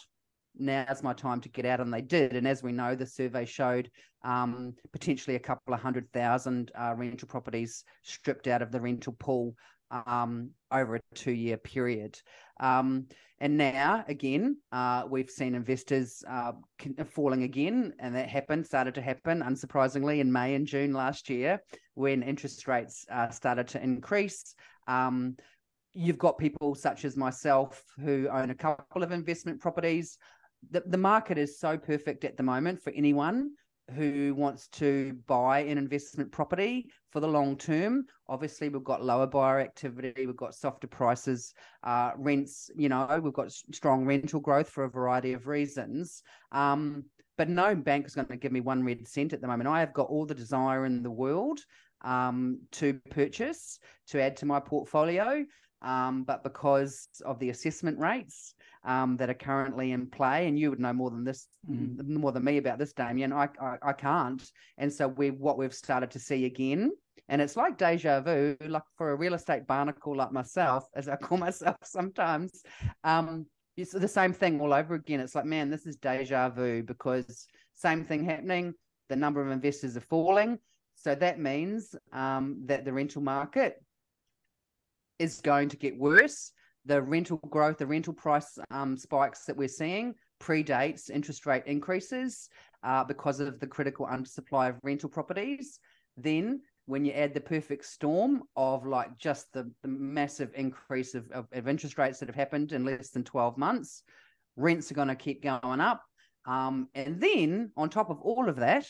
Now's 0.57 1.03
my 1.03 1.13
time 1.13 1.41
to 1.41 1.49
get 1.49 1.65
out, 1.65 1.79
and 1.79 1.93
they 1.93 2.01
did. 2.01 2.33
And 2.33 2.47
as 2.47 2.63
we 2.63 2.71
know, 2.71 2.95
the 2.95 3.05
survey 3.05 3.45
showed 3.45 3.89
um, 4.23 4.73
potentially 4.91 5.35
a 5.35 5.39
couple 5.39 5.73
of 5.73 5.81
hundred 5.81 6.11
thousand 6.11 6.71
uh, 6.79 6.93
rental 6.95 7.27
properties 7.27 7.83
stripped 8.03 8.47
out 8.47 8.61
of 8.61 8.71
the 8.71 8.79
rental 8.79 9.15
pool 9.19 9.55
um, 9.91 10.51
over 10.71 10.95
a 10.95 11.01
two 11.13 11.31
year 11.31 11.57
period. 11.57 12.19
Um, 12.59 13.07
and 13.39 13.57
now, 13.57 14.05
again, 14.07 14.57
uh, 14.71 15.03
we've 15.09 15.29
seen 15.29 15.55
investors 15.55 16.23
uh, 16.29 16.53
falling 17.05 17.43
again, 17.43 17.93
and 17.99 18.15
that 18.15 18.29
happened, 18.29 18.65
started 18.65 18.95
to 18.95 19.01
happen, 19.01 19.41
unsurprisingly, 19.41 20.19
in 20.19 20.31
May 20.31 20.55
and 20.55 20.65
June 20.65 20.93
last 20.93 21.29
year 21.29 21.61
when 21.95 22.23
interest 22.23 22.65
rates 22.67 23.05
uh, 23.11 23.29
started 23.29 23.67
to 23.69 23.83
increase. 23.83 24.55
Um, 24.87 25.35
you've 25.93 26.17
got 26.17 26.37
people 26.37 26.75
such 26.75 27.03
as 27.03 27.17
myself 27.17 27.83
who 27.99 28.29
own 28.29 28.51
a 28.51 28.55
couple 28.55 29.03
of 29.03 29.11
investment 29.11 29.59
properties. 29.59 30.17
The, 30.71 30.83
the 30.85 30.97
market 30.97 31.37
is 31.37 31.59
so 31.59 31.77
perfect 31.77 32.23
at 32.23 32.37
the 32.37 32.43
moment 32.43 32.81
for 32.81 32.91
anyone 32.95 33.51
who 33.93 34.33
wants 34.35 34.67
to 34.67 35.13
buy 35.27 35.59
an 35.59 35.77
investment 35.77 36.31
property 36.31 36.89
for 37.11 37.19
the 37.19 37.27
long 37.27 37.55
term. 37.57 38.05
Obviously, 38.27 38.69
we've 38.69 38.83
got 38.83 39.03
lower 39.03 39.27
buyer 39.27 39.59
activity, 39.59 40.25
we've 40.25 40.35
got 40.35 40.55
softer 40.55 40.87
prices, 40.87 41.53
uh, 41.83 42.11
rents, 42.17 42.69
you 42.75 42.89
know, 42.89 43.19
we've 43.23 43.33
got 43.33 43.51
strong 43.51 44.05
rental 44.05 44.39
growth 44.39 44.69
for 44.69 44.85
a 44.85 44.89
variety 44.89 45.33
of 45.33 45.47
reasons. 45.47 46.23
Um, 46.51 47.05
but 47.37 47.49
no 47.49 47.75
bank 47.75 48.07
is 48.07 48.15
going 48.15 48.27
to 48.27 48.37
give 48.37 48.51
me 48.51 48.61
one 48.61 48.83
red 48.83 49.07
cent 49.07 49.33
at 49.33 49.41
the 49.41 49.47
moment. 49.47 49.67
I 49.69 49.81
have 49.81 49.93
got 49.93 50.09
all 50.09 50.25
the 50.25 50.33
desire 50.33 50.85
in 50.85 51.03
the 51.03 51.11
world 51.11 51.59
um, 52.01 52.59
to 52.73 52.93
purchase, 53.09 53.79
to 54.07 54.21
add 54.21 54.37
to 54.37 54.45
my 54.45 54.59
portfolio. 54.59 55.45
Um, 55.81 56.23
but 56.23 56.43
because 56.43 57.07
of 57.25 57.37
the 57.39 57.49
assessment 57.49 57.99
rates, 57.99 58.55
um, 58.85 59.17
that 59.17 59.29
are 59.29 59.35
currently 59.35 59.91
in 59.91 60.07
play, 60.07 60.47
and 60.47 60.57
you 60.57 60.69
would 60.69 60.79
know 60.79 60.93
more 60.93 61.09
than 61.09 61.23
this, 61.23 61.47
mm. 61.69 62.07
more 62.07 62.31
than 62.31 62.43
me 62.43 62.57
about 62.57 62.77
this, 62.77 62.93
Damien. 62.93 63.33
I, 63.33 63.49
I, 63.61 63.77
I 63.81 63.93
can't, 63.93 64.43
and 64.77 64.91
so 64.91 65.07
we 65.07 65.31
what 65.31 65.57
we've 65.57 65.73
started 65.73 66.11
to 66.11 66.19
see 66.19 66.45
again, 66.45 66.91
and 67.27 67.41
it's 67.41 67.57
like 67.57 67.77
deja 67.77 68.21
vu, 68.21 68.55
like 68.67 68.83
for 68.97 69.11
a 69.11 69.15
real 69.15 69.33
estate 69.33 69.65
barnacle 69.65 70.15
like 70.15 70.31
myself, 70.31 70.85
as 70.95 71.09
I 71.09 71.15
call 71.15 71.37
myself 71.39 71.77
sometimes. 71.83 72.63
Um, 73.03 73.47
it's 73.75 73.91
the 73.91 74.07
same 74.07 74.31
thing 74.31 74.61
all 74.61 74.73
over 74.73 74.95
again. 74.95 75.19
It's 75.19 75.35
like, 75.35 75.43
man, 75.43 75.69
this 75.69 75.85
is 75.85 75.97
deja 75.97 76.49
vu 76.49 76.81
because 76.81 77.45
same 77.73 78.05
thing 78.05 78.23
happening. 78.23 78.73
The 79.09 79.17
number 79.17 79.41
of 79.41 79.51
investors 79.51 79.97
are 79.97 80.01
falling, 80.01 80.59
so 80.95 81.15
that 81.15 81.39
means 81.39 81.95
um, 82.13 82.61
that 82.65 82.85
the 82.85 82.93
rental 82.93 83.21
market 83.21 83.83
is 85.19 85.41
going 85.41 85.69
to 85.69 85.77
get 85.77 85.97
worse 85.97 86.51
the 86.85 87.01
rental 87.01 87.37
growth, 87.49 87.77
the 87.77 87.87
rental 87.87 88.13
price 88.13 88.57
um, 88.71 88.97
spikes 88.97 89.45
that 89.45 89.57
we're 89.57 89.67
seeing 89.67 90.15
predates 90.39 91.09
interest 91.09 91.45
rate 91.45 91.63
increases 91.65 92.49
uh, 92.83 93.03
because 93.03 93.39
of 93.39 93.59
the 93.59 93.67
critical 93.67 94.05
undersupply 94.05 94.69
of 94.69 94.79
rental 94.83 95.09
properties. 95.09 95.79
Then, 96.17 96.61
when 96.85 97.03
you 97.03 97.11
add 97.13 97.33
the 97.33 97.41
perfect 97.41 97.85
storm 97.85 98.43
of 98.55 98.85
like 98.85 99.17
just 99.17 99.51
the, 99.53 99.71
the 99.81 99.87
massive 99.87 100.51
increase 100.53 101.15
of, 101.15 101.29
of, 101.31 101.47
of, 101.51 101.67
interest 101.67 101.97
rates 101.97 102.19
that 102.19 102.29
have 102.29 102.35
happened 102.35 102.73
in 102.73 102.85
less 102.85 103.09
than 103.09 103.23
12 103.23 103.57
months, 103.57 104.03
rents 104.55 104.91
are 104.91 104.95
going 104.95 105.07
to 105.07 105.15
keep 105.15 105.41
going 105.41 105.81
up. 105.81 106.03
Um, 106.45 106.89
and 106.93 107.19
then, 107.19 107.71
on 107.75 107.89
top 107.89 108.11
of 108.11 108.21
all 108.21 108.47
of 108.47 108.57
that, 108.57 108.85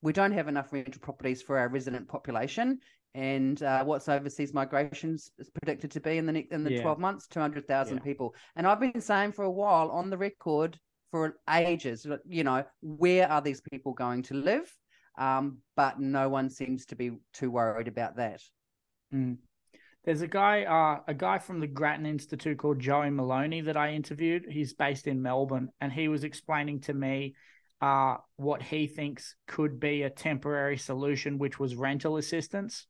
we 0.00 0.12
don't 0.12 0.32
have 0.32 0.48
enough 0.48 0.72
rental 0.72 1.00
properties 1.00 1.42
for 1.42 1.58
our 1.58 1.68
resident 1.68 2.06
population 2.08 2.78
and 3.14 3.62
uh, 3.62 3.84
what's 3.84 4.08
overseas 4.08 4.52
migrations 4.52 5.30
is 5.38 5.48
predicted 5.50 5.90
to 5.92 6.00
be 6.00 6.18
in 6.18 6.26
the 6.26 6.32
next 6.32 6.52
in 6.52 6.64
the 6.64 6.72
yeah. 6.72 6.82
12 6.82 6.98
months 6.98 7.26
200,000 7.28 7.96
yeah. 7.96 8.02
people 8.02 8.34
and 8.56 8.66
I've 8.66 8.80
been 8.80 9.00
saying 9.00 9.32
for 9.32 9.44
a 9.44 9.50
while 9.50 9.90
on 9.90 10.10
the 10.10 10.18
record 10.18 10.78
for 11.14 11.36
ages. 11.48 12.08
You 12.26 12.42
know, 12.42 12.64
where 12.82 13.30
are 13.30 13.40
these 13.40 13.60
people 13.70 13.92
going 13.92 14.24
to 14.24 14.34
live? 14.34 14.68
Um, 15.16 15.58
but 15.76 16.00
no 16.00 16.28
one 16.28 16.50
seems 16.50 16.86
to 16.86 16.96
be 16.96 17.12
too 17.32 17.52
worried 17.52 17.86
about 17.86 18.16
that. 18.16 18.40
Mm. 19.14 19.36
There's 20.04 20.22
a 20.22 20.26
guy, 20.26 20.64
uh, 20.64 21.02
a 21.06 21.14
guy 21.14 21.38
from 21.38 21.60
the 21.60 21.68
Grattan 21.68 22.04
Institute 22.04 22.58
called 22.58 22.80
Joey 22.80 23.10
Moloney 23.10 23.60
that 23.60 23.76
I 23.76 23.92
interviewed. 23.92 24.46
He's 24.50 24.74
based 24.74 25.06
in 25.06 25.22
Melbourne, 25.22 25.68
and 25.80 25.92
he 25.92 26.08
was 26.08 26.24
explaining 26.24 26.80
to 26.80 26.92
me 26.92 27.36
uh, 27.80 28.16
what 28.34 28.60
he 28.60 28.88
thinks 28.88 29.36
could 29.46 29.78
be 29.78 30.02
a 30.02 30.10
temporary 30.10 30.78
solution, 30.78 31.38
which 31.38 31.60
was 31.60 31.76
rental 31.76 32.16
assistance. 32.16 32.88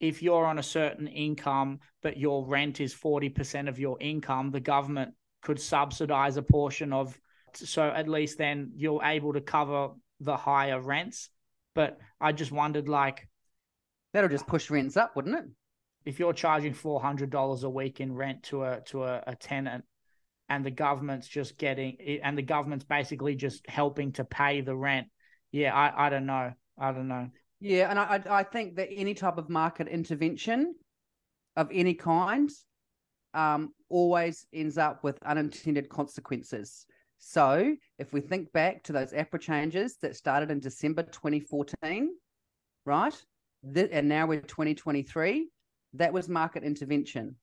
If 0.00 0.22
you're 0.22 0.46
on 0.46 0.58
a 0.58 0.62
certain 0.62 1.06
income, 1.06 1.80
but 2.02 2.16
your 2.16 2.46
rent 2.46 2.80
is 2.80 2.94
40% 2.94 3.68
of 3.68 3.78
your 3.78 3.98
income, 4.00 4.50
the 4.50 4.60
government 4.60 5.14
could 5.42 5.60
subsidize 5.60 6.36
a 6.36 6.42
portion 6.42 6.92
of, 6.92 7.18
so 7.54 7.88
at 7.88 8.08
least 8.08 8.38
then 8.38 8.72
you're 8.74 9.04
able 9.04 9.34
to 9.34 9.40
cover 9.40 9.90
the 10.20 10.36
higher 10.36 10.80
rents. 10.80 11.30
But 11.74 11.98
I 12.20 12.32
just 12.32 12.50
wondered, 12.50 12.88
like, 12.88 13.28
that'll 14.12 14.30
just 14.30 14.46
push 14.46 14.70
rents 14.70 14.96
up, 14.96 15.14
wouldn't 15.14 15.36
it? 15.36 15.44
if 16.04 16.18
you're 16.18 16.32
charging 16.32 16.74
four 16.74 17.00
hundred 17.00 17.30
dollars 17.30 17.62
a 17.64 17.70
week 17.70 18.00
in 18.00 18.14
rent 18.14 18.44
to 18.44 18.64
a 18.64 18.80
to 18.86 19.04
a, 19.04 19.22
a 19.26 19.36
tenant, 19.36 19.84
and 20.48 20.64
the 20.64 20.70
government's 20.70 21.28
just 21.28 21.58
getting 21.58 22.20
and 22.22 22.36
the 22.36 22.42
government's 22.42 22.84
basically 22.84 23.34
just 23.34 23.68
helping 23.68 24.12
to 24.12 24.24
pay 24.24 24.60
the 24.60 24.76
rent, 24.76 25.08
yeah, 25.52 25.74
I 25.74 26.06
I 26.06 26.10
don't 26.10 26.26
know, 26.26 26.52
I 26.78 26.92
don't 26.92 27.08
know. 27.08 27.28
Yeah, 27.60 27.90
and 27.90 27.98
I 27.98 28.22
I 28.28 28.42
think 28.42 28.76
that 28.76 28.88
any 28.90 29.14
type 29.14 29.38
of 29.38 29.48
market 29.48 29.88
intervention 29.88 30.74
of 31.56 31.68
any 31.72 31.94
kind 31.94 32.50
um, 33.34 33.72
always 33.88 34.46
ends 34.52 34.78
up 34.78 35.04
with 35.04 35.22
unintended 35.22 35.88
consequences. 35.88 36.86
So 37.18 37.76
if 37.98 38.12
we 38.14 38.22
think 38.22 38.50
back 38.52 38.82
to 38.84 38.92
those 38.92 39.12
APRA 39.12 39.40
changes 39.40 39.98
that 40.00 40.16
started 40.16 40.50
in 40.50 40.58
December 40.58 41.02
2014, 41.02 42.10
right? 42.86 43.24
and 43.62 44.08
now 44.08 44.26
we're 44.26 44.40
2023 44.40 45.50
that 45.94 46.12
was 46.12 46.28
market 46.28 46.62
intervention. 46.64 47.36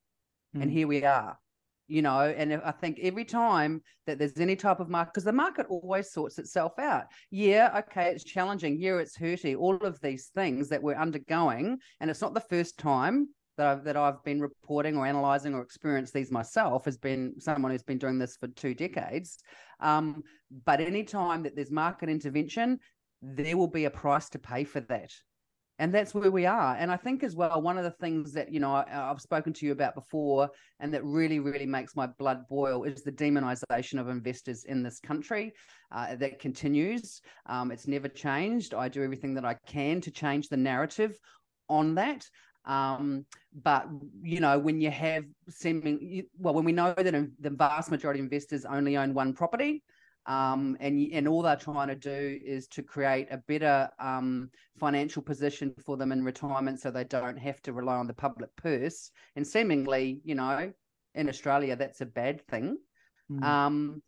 Mm. 0.55 0.61
And 0.61 0.71
hmm. 0.71 0.77
here 0.77 0.87
we 0.87 1.03
are, 1.03 1.37
you 1.87 2.01
know. 2.01 2.21
And 2.21 2.53
I 2.53 2.71
think 2.71 2.99
every 3.01 3.25
time 3.25 3.81
that 4.05 4.19
there's 4.19 4.39
any 4.39 4.55
type 4.55 4.79
of 4.79 4.89
market, 4.89 5.13
because 5.13 5.23
the 5.23 5.33
market 5.33 5.67
always 5.69 6.11
sorts 6.11 6.37
itself 6.39 6.73
out. 6.79 7.05
Yeah, 7.31 7.79
okay, 7.79 8.11
it's 8.11 8.23
challenging. 8.23 8.79
Yeah, 8.79 8.97
it's 8.97 9.17
hurty. 9.17 9.55
All 9.57 9.77
of 9.77 9.99
these 10.01 10.31
things 10.35 10.69
that 10.69 10.81
we're 10.81 10.95
undergoing. 10.95 11.77
And 11.99 12.09
it's 12.09 12.21
not 12.21 12.33
the 12.33 12.41
first 12.41 12.77
time 12.77 13.29
that 13.57 13.67
I've, 13.67 13.83
that 13.85 13.97
I've 13.97 14.23
been 14.23 14.39
reporting 14.39 14.97
or 14.97 15.05
analyzing 15.05 15.53
or 15.53 15.61
experienced 15.61 16.13
these 16.13 16.31
myself 16.31 16.85
has 16.85 16.97
been 16.97 17.33
someone 17.39 17.71
who's 17.71 17.83
been 17.83 17.97
doing 17.97 18.19
this 18.19 18.37
for 18.37 18.47
two 18.47 18.73
decades. 18.73 19.39
Um, 19.79 20.23
but 20.65 20.79
anytime 20.79 21.43
that 21.43 21.55
there's 21.55 21.71
market 21.71 22.09
intervention, 22.09 22.79
there 23.21 23.57
will 23.57 23.67
be 23.67 23.85
a 23.85 23.89
price 23.89 24.29
to 24.29 24.39
pay 24.39 24.63
for 24.63 24.79
that 24.81 25.11
and 25.79 25.93
that's 25.93 26.13
where 26.13 26.31
we 26.31 26.45
are. 26.45 26.75
And 26.75 26.91
i 26.91 26.97
think 26.97 27.23
as 27.23 27.35
well 27.35 27.61
one 27.61 27.77
of 27.77 27.83
the 27.83 27.91
things 27.91 28.33
that 28.33 28.51
you 28.51 28.59
know 28.59 28.73
I, 28.73 28.85
have 28.89 29.21
spoken 29.21 29.53
to 29.53 29.65
you 29.65 29.71
about 29.71 29.95
before 29.95 30.49
and 30.79 30.93
that 30.93 31.03
really 31.03 31.39
really 31.39 31.65
makes 31.65 31.95
my 31.95 32.07
blood 32.07 32.47
boil 32.49 32.83
is 32.83 33.03
the 33.03 33.11
demonization 33.11 33.99
of 33.99 34.09
investors 34.09 34.65
in 34.65 34.83
this 34.83 34.99
country 34.99 35.53
uh, 35.91 36.15
that 36.15 36.39
continues. 36.39 37.21
Um, 37.45 37.71
it's 37.71 37.87
never 37.87 38.07
changed. 38.07 38.73
I 38.73 38.89
do 38.89 39.03
everything 39.03 39.33
that 39.35 39.45
i 39.45 39.55
can 39.65 40.01
to 40.01 40.11
change 40.11 40.49
the 40.49 40.57
narrative 40.57 41.17
on 41.69 41.95
that. 41.95 42.25
Um, 42.65 43.25
but 43.63 43.87
you 44.21 44.39
know 44.39 44.59
when 44.59 44.81
you 44.81 44.91
have 44.91 45.23
seeming 45.49 46.23
well 46.37 46.53
when 46.53 46.65
we 46.65 46.73
know 46.73 46.93
that 46.93 47.13
the 47.39 47.49
vast 47.49 47.89
majority 47.89 48.19
of 48.19 48.25
investors 48.25 48.65
only 48.65 48.97
own 48.97 49.13
one 49.13 49.33
property 49.33 49.83
um, 50.27 50.75
and 50.81 51.09
and 51.13 51.27
all 51.27 51.41
they're 51.41 51.55
trying 51.55 51.87
to 51.87 51.95
do 51.95 52.39
is 52.45 52.67
to 52.69 52.83
create 52.83 53.27
a 53.31 53.37
better 53.37 53.89
um, 53.99 54.49
financial 54.77 55.21
position 55.21 55.73
for 55.85 55.95
them 55.95 56.11
in 56.11 56.23
retirement, 56.23 56.81
so 56.81 56.91
they 56.91 57.05
don't 57.05 57.37
have 57.37 57.61
to 57.63 57.73
rely 57.73 57.95
on 57.95 58.07
the 58.07 58.13
public 58.13 58.53
purse. 58.57 59.09
And 59.35 59.47
seemingly, 59.47 60.21
you 60.23 60.35
know, 60.35 60.71
in 61.15 61.29
Australia, 61.29 61.75
that's 61.77 62.01
a 62.01 62.05
bad 62.05 62.45
thing. 62.47 62.77
Mm. 63.31 63.43
Um, 63.43 64.01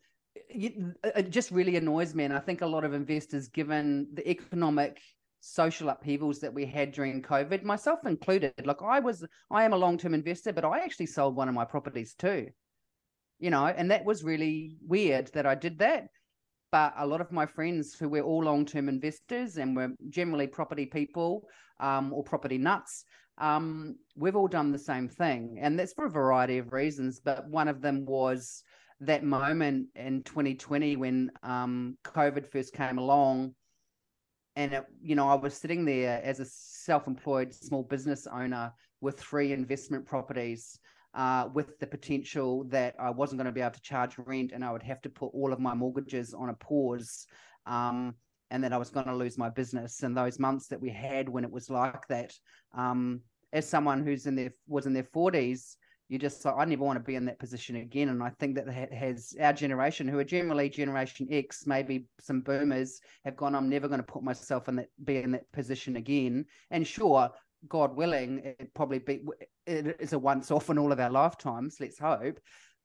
it 0.49 1.29
just 1.29 1.51
really 1.51 1.77
annoys 1.77 2.13
me, 2.13 2.25
and 2.25 2.34
I 2.34 2.39
think 2.39 2.62
a 2.62 2.67
lot 2.67 2.84
of 2.84 2.93
investors, 2.93 3.47
given 3.47 4.10
the 4.13 4.29
economic 4.29 4.99
social 5.41 5.88
upheavals 5.88 6.39
that 6.39 6.53
we 6.53 6.65
had 6.65 6.91
during 6.91 7.21
COVID, 7.21 7.63
myself 7.63 7.99
included. 8.05 8.53
Like 8.65 8.82
I 8.82 8.99
was, 8.99 9.25
I 9.49 9.63
am 9.63 9.71
a 9.71 9.77
long 9.77 9.97
term 9.97 10.13
investor, 10.13 10.51
but 10.51 10.65
I 10.65 10.79
actually 10.79 11.05
sold 11.05 11.38
one 11.38 11.47
of 11.47 11.55
my 11.55 11.63
properties 11.63 12.13
too 12.13 12.49
you 13.39 13.49
know, 13.49 13.65
and 13.65 13.89
that 13.91 14.06
was 14.06 14.23
really 14.23 14.75
weird 14.86 15.32
that 15.34 15.45
I 15.45 15.56
did 15.56 15.80
that. 15.80 16.08
But 16.71 16.93
a 16.97 17.08
lot 17.08 17.21
of 17.21 17.32
my 17.32 17.45
friends 17.45 17.95
who 17.95 18.10
were 18.10 18.21
all 18.21 18.43
long 18.43 18.65
term 18.65 18.89
investors 18.89 19.58
and 19.58 19.75
were 19.75 19.89
generally 20.10 20.45
property 20.45 20.86
people 20.86 21.47
um, 21.80 22.13
or 22.13 22.23
property 22.23 22.58
nuts, 22.58 23.06
um, 23.39 23.95
we've 24.15 24.36
all 24.36 24.47
done 24.47 24.71
the 24.71 24.78
same 24.78 25.08
thing. 25.08 25.58
And 25.60 25.80
that's 25.80 25.93
for 25.93 26.06
a 26.06 26.12
variety 26.12 26.60
of 26.60 26.71
reasons. 26.71 27.19
But 27.23 27.47
one 27.47 27.67
of 27.67 27.82
them 27.82 28.06
was 28.06 28.63
that 28.99 29.23
moment 29.23 29.88
in 29.95 30.21
2020 30.23 30.97
when 30.97 31.32
um, 31.41 31.97
COVID 32.04 32.45
first 32.45 32.73
came 32.73 32.99
along. 32.99 33.56
And, 34.56 34.73
it, 34.73 34.86
you 35.02 35.15
know, 35.15 35.28
I 35.28 35.36
was 35.36 35.56
sitting 35.56 35.86
there 35.86 36.21
as 36.23 36.39
a 36.39 36.45
self 36.45 37.08
employed 37.08 37.54
small 37.54 37.84
business 37.84 38.28
owner 38.28 38.73
with 39.02 39.19
three 39.19 39.54
investment 39.54 40.06
properties 40.06 40.78
uh, 41.19 41.49
with 41.53 41.77
the 41.79 41.88
potential 41.88 42.63
that 42.69 42.95
I 42.97 43.10
wasn't 43.10 43.39
going 43.39 43.51
to 43.51 43.51
be 43.51 43.60
able 43.60 43.71
to 43.71 43.82
charge 43.82 44.17
rent 44.17 44.51
and 44.53 44.63
I 44.63 44.71
would 44.71 44.84
have 44.84 45.01
to 45.01 45.10
put 45.10 45.32
all 45.34 45.51
of 45.51 45.60
my 45.60 45.73
mortgages 45.73 46.34
on 46.34 46.47
a 46.49 46.53
pause. 46.53 47.27
Um, 47.65 48.15
and 48.51 48.63
that 48.63 48.73
I 48.73 48.77
was 48.77 48.89
going 48.89 49.05
to 49.05 49.15
lose 49.15 49.38
my 49.38 49.49
business. 49.49 50.01
And 50.01 50.17
those 50.17 50.39
months 50.39 50.67
that 50.69 50.82
we 50.82 50.89
had 50.89 51.29
when 51.29 51.43
it 51.43 51.51
was 51.51 51.69
like 51.69 52.08
that, 52.08 52.34
um, 52.75 53.21
as 53.53 53.67
someone 53.67 54.03
who's 54.03 54.25
in 54.25 54.36
their 54.36 54.53
was 54.67 54.86
in 54.88 54.93
their 54.93 55.08
forties, 55.13 55.77
you 56.08 56.17
just 56.17 56.41
thought 56.41 56.58
I 56.58 56.65
never 56.65 56.84
want 56.84 56.97
to 56.97 57.03
be 57.03 57.15
in 57.15 57.25
that 57.25 57.38
position 57.38 57.75
again. 57.75 58.10
And 58.10 58.23
I 58.23 58.32
think 58.39 58.55
that 58.55 58.67
has 58.91 59.36
our 59.39 59.53
generation, 59.53 60.08
who 60.08 60.17
are 60.17 60.23
generally 60.23 60.69
Generation 60.69 61.27
X, 61.29 61.67
maybe 61.67 62.08
some 62.19 62.41
Boomers, 62.41 62.99
have 63.25 63.38
gone. 63.38 63.53
I'm 63.53 63.69
never 63.69 63.88
going 63.88 63.99
to 63.99 64.13
put 64.13 64.23
myself 64.23 64.67
in 64.67 64.77
that 64.77 64.88
be 65.03 65.17
in 65.17 65.32
that 65.34 65.51
position 65.51 65.95
again. 65.95 66.45
And 66.71 66.88
sure, 66.88 67.29
God 67.67 67.95
willing, 67.95 68.39
it 68.39 68.73
probably 68.73 68.99
be 68.99 69.21
it 69.65 69.97
is 69.99 70.13
a 70.13 70.19
once 70.19 70.51
off 70.51 70.69
in 70.69 70.77
all 70.77 70.91
of 70.91 70.99
our 70.99 71.09
lifetimes. 71.09 71.77
Let's 71.79 71.99
hope. 71.99 72.39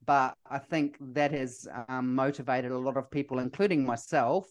But 0.07 0.37
I 0.51 0.59
think 0.59 0.97
that 1.13 1.33
has 1.33 1.67
um, 1.89 2.15
motivated 2.15 2.73
a 2.73 2.79
lot 2.79 2.97
of 2.97 3.11
people, 3.11 3.39
including 3.39 3.87
myself, 3.87 4.47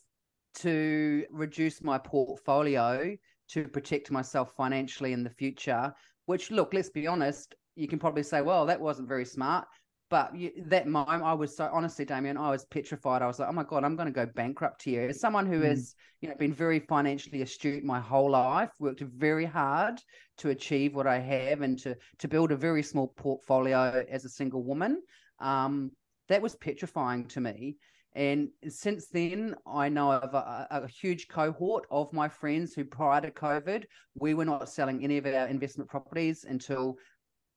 to 0.55 1.25
reduce 1.29 1.83
my 1.83 1.97
portfolio 1.97 3.15
to 3.49 3.67
protect 3.67 4.09
myself 4.09 4.53
financially 4.55 5.13
in 5.13 5.23
the 5.23 5.29
future. 5.29 5.93
Which, 6.25 6.51
look, 6.51 6.73
let's 6.73 6.89
be 6.89 7.05
honest, 7.05 7.53
you 7.75 7.87
can 7.87 7.99
probably 7.99 8.23
say, 8.23 8.41
well, 8.41 8.65
that 8.65 8.79
wasn't 8.79 9.09
very 9.09 9.25
smart. 9.25 9.67
But 10.13 10.35
you, 10.35 10.51
that 10.67 10.85
moment, 10.85 11.23
I 11.23 11.33
was 11.33 11.57
so 11.57 11.67
honestly, 11.73 12.05
Damien, 12.05 12.37
I 12.37 12.51
was 12.51 12.65
petrified. 12.65 13.23
I 13.23 13.25
was 13.25 13.39
like, 13.39 13.49
"Oh 13.49 13.51
my 13.51 13.63
god, 13.63 13.83
I'm 13.83 13.95
going 13.95 14.05
to 14.05 14.11
go 14.11 14.27
bankrupt 14.27 14.83
here." 14.83 15.09
As 15.09 15.19
someone 15.19 15.47
who 15.47 15.61
mm. 15.61 15.65
has, 15.65 15.95
you 16.21 16.29
know, 16.29 16.35
been 16.35 16.53
very 16.53 16.79
financially 16.79 17.41
astute 17.41 17.83
my 17.83 17.99
whole 17.99 18.29
life, 18.29 18.69
worked 18.79 18.99
very 18.99 19.45
hard 19.45 19.99
to 20.37 20.51
achieve 20.51 20.93
what 20.93 21.07
I 21.07 21.17
have, 21.17 21.61
and 21.61 21.79
to 21.79 21.95
to 22.19 22.27
build 22.27 22.51
a 22.51 22.55
very 22.55 22.83
small 22.83 23.07
portfolio 23.07 24.05
as 24.07 24.23
a 24.23 24.29
single 24.29 24.63
woman, 24.63 25.01
um, 25.39 25.89
that 26.27 26.43
was 26.43 26.55
petrifying 26.57 27.25
to 27.29 27.41
me. 27.41 27.77
And 28.13 28.49
since 28.67 29.07
then, 29.07 29.55
I 29.65 29.89
know 29.89 30.11
of 30.11 30.35
a, 30.35 30.67
a, 30.69 30.87
huge 30.87 31.27
cohort 31.27 31.87
of 31.89 32.13
my 32.13 32.29
friends 32.29 32.75
who, 32.75 32.85
prior 32.85 33.21
to 33.21 33.31
COVID, 33.31 33.85
we 34.13 34.35
were 34.35 34.45
not 34.45 34.69
selling 34.69 35.03
any 35.03 35.17
of 35.17 35.25
our 35.25 35.47
investment 35.47 35.89
properties 35.89 36.45
until 36.47 36.97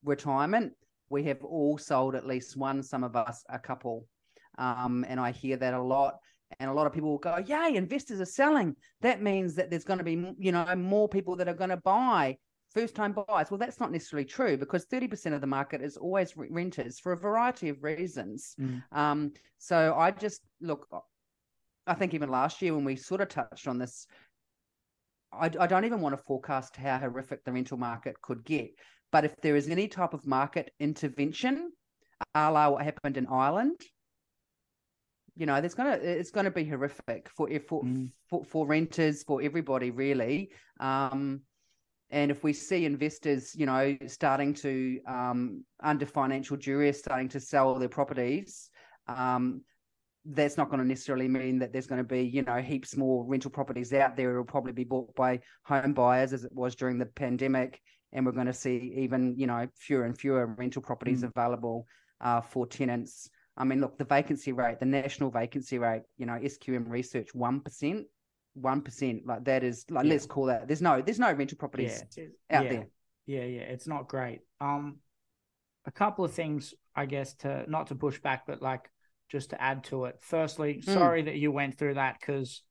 retirement 0.03 0.73
we 1.09 1.25
have 1.25 1.42
all 1.45 1.79
sold 1.79 2.14
at 2.14 2.27
least 2.27 2.57
one, 2.57 2.83
some 2.83 3.05
of 3.05 3.16
us 3.16 3.45
a 3.49 3.59
couple. 3.59 4.07
Um, 4.59 5.05
and 5.09 5.21
I 5.21 5.33
hear 5.33 5.57
that 5.57 5.75
a 5.75 5.83
lot. 5.83 6.16
And 6.61 6.71
a 6.71 6.73
lot 6.73 6.87
of 6.87 6.92
people 6.92 7.11
will 7.11 7.19
go, 7.19 7.38
Yay, 7.38 7.75
investors 7.75 8.21
are 8.21 8.25
selling. 8.25 8.77
That 9.01 9.21
means 9.21 9.55
that 9.57 9.69
there's 9.69 9.85
going 9.85 9.99
to 9.99 10.05
be, 10.05 10.33
you 10.38 10.53
know, 10.53 10.75
more 10.77 11.09
people 11.09 11.37
that 11.37 11.49
are 11.49 11.55
going 11.55 11.71
to 11.71 11.77
buy 11.77 12.37
first 12.73 12.95
time 12.95 13.12
buyers. 13.12 13.51
Well, 13.51 13.59
that's 13.59 13.81
not 13.81 13.90
necessarily 13.90 14.27
true 14.27 14.57
because 14.57 14.87
30% 14.87 15.35
of 15.35 15.40
the 15.40 15.47
market 15.47 15.83
is 15.83 15.97
always 15.97 16.37
renters 16.37 17.01
for 17.01 17.12
a 17.12 17.16
variety 17.16 17.69
of 17.69 17.83
reasons. 17.83 18.55
Mm. 18.61 18.83
Um, 18.92 19.33
so 19.59 19.95
I 19.97 20.11
just 20.12 20.42
look, 20.61 20.87
I 21.87 21.95
think 21.95 22.14
even 22.14 22.29
last 22.29 22.62
year 22.62 22.75
when 22.75 22.85
we 22.85 22.97
sort 22.97 23.21
of 23.21 23.29
touched 23.29 23.66
on 23.66 23.79
this, 23.79 24.07
I, 25.33 25.51
I 25.59 25.66
don't 25.66 25.85
even 25.85 26.01
want 26.01 26.16
to 26.16 26.23
forecast 26.23 26.77
how 26.77 26.99
horrific 26.99 27.45
the 27.45 27.53
rental 27.53 27.79
market 27.79 28.21
could 28.23 28.45
get 28.45 28.71
but 29.12 29.25
if 29.25 29.35
there 29.42 29.57
is 29.57 29.69
any 29.69 29.88
type 29.88 30.14
of 30.14 30.27
market 30.27 30.73
intervention, 30.81 31.73
a 32.35 32.51
la 32.51 32.71
what 32.71 32.85
happened 32.85 33.16
in 33.16 33.27
Ireland, 33.27 33.81
you 35.37 35.47
know, 35.47 35.61
there's 35.61 35.75
gonna 35.75 35.99
it's 36.03 36.31
gonna 36.31 36.51
be 36.51 36.64
horrific 36.64 37.29
for 37.29 37.49
for 37.61 37.83
mm. 37.83 38.11
for, 38.29 38.45
for 38.45 38.66
renters, 38.66 39.23
for 39.23 39.42
everybody 39.42 39.90
really. 39.90 40.51
Um, 40.81 41.42
and 42.11 42.31
if 42.31 42.45
we 42.45 42.53
see 42.53 42.85
investors, 42.85 43.55
you 43.55 43.66
know, 43.66 43.97
starting 44.07 44.55
to 44.55 45.01
um, 45.09 45.64
under 45.83 46.07
financial 46.07 46.57
duress, 46.57 47.01
starting 47.01 47.29
to 47.31 47.40
sell 47.40 47.79
their 47.79 47.88
properties, 47.88 48.71
um, 49.09 49.62
that's 50.25 50.57
not 50.57 50.69
going 50.69 50.81
to 50.81 50.87
necessarily 50.87 51.29
mean 51.29 51.59
that 51.59 51.73
there's 51.73 51.87
going 51.87 52.01
to 52.01 52.09
be, 52.09 52.23
you 52.23 52.42
know, 52.42 52.57
heaps 52.57 52.97
more 52.97 53.25
rental 53.25 53.51
properties 53.51 53.92
out 53.92 54.16
there. 54.16 54.31
It'll 54.31 54.45
probably 54.45 54.73
be 54.73 54.85
bought 54.85 55.14
by 55.14 55.40
home 55.64 55.95
buyers 55.95 56.33
as 56.33 56.45
it 56.45 56.53
was 56.53 56.75
during 56.75 56.99
the 56.99 57.07
pandemic. 57.07 57.81
And 58.16 58.24
we're 58.24 58.33
going 58.33 58.46
to 58.46 58.52
see 58.52 58.94
even, 58.96 59.35
you 59.37 59.46
know, 59.46 59.68
fewer 59.76 60.05
and 60.05 60.18
fewer 60.18 60.46
rental 60.46 60.81
properties 60.81 61.22
mm. 61.22 61.31
available 61.31 61.87
uh, 62.22 62.40
for 62.40 62.66
tenants. 62.66 63.29
I 63.59 63.64
mean, 63.64 63.81
look, 63.81 63.98
the 63.98 64.05
vacancy 64.05 64.52
rate, 64.52 64.81
the 64.81 64.87
national 64.87 65.31
vacancy 65.31 65.79
rate, 65.79 66.02
you 66.16 66.24
know, 66.24 66.33
SQM 66.33 66.88
research, 66.88 67.29
1%, 67.35 68.05
1%, 68.59 69.26
like 69.26 69.44
that 69.44 69.62
is 69.62 69.85
like, 69.90 70.05
yeah. 70.07 70.11
let's 70.11 70.26
call 70.26 70.46
that. 70.46 70.66
There's 70.66 70.81
no, 70.81 71.02
there's 71.02 71.18
no 71.18 71.31
rental 71.31 71.59
properties 71.59 72.02
yeah. 72.16 72.24
out 72.50 72.64
yeah. 72.64 72.70
there. 72.70 72.88
Yeah. 73.26 73.44
Yeah. 73.44 73.62
It's 73.62 73.87
not 73.87 74.09
great. 74.09 74.40
Um, 74.61 74.96
a 75.85 75.90
couple 75.90 76.24
of 76.24 76.33
things, 76.33 76.72
I 76.94 77.05
guess, 77.05 77.35
to 77.35 77.64
not 77.68 77.88
to 77.88 77.94
push 77.94 78.18
back, 78.18 78.46
but 78.46 78.62
like 78.62 78.90
just 79.29 79.50
to 79.50 79.62
add 79.62 79.85
to 79.85 80.07
it. 80.07 80.16
Firstly, 80.22 80.83
mm. 80.83 80.92
sorry 80.92 81.22
that 81.22 81.37
you 81.37 81.52
went 81.52 81.79
through 81.79 81.94
that 81.94 82.16
because 82.18 82.62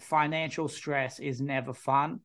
financial 0.00 0.68
stress 0.68 1.18
is 1.20 1.40
never 1.40 1.72
fun. 1.72 2.20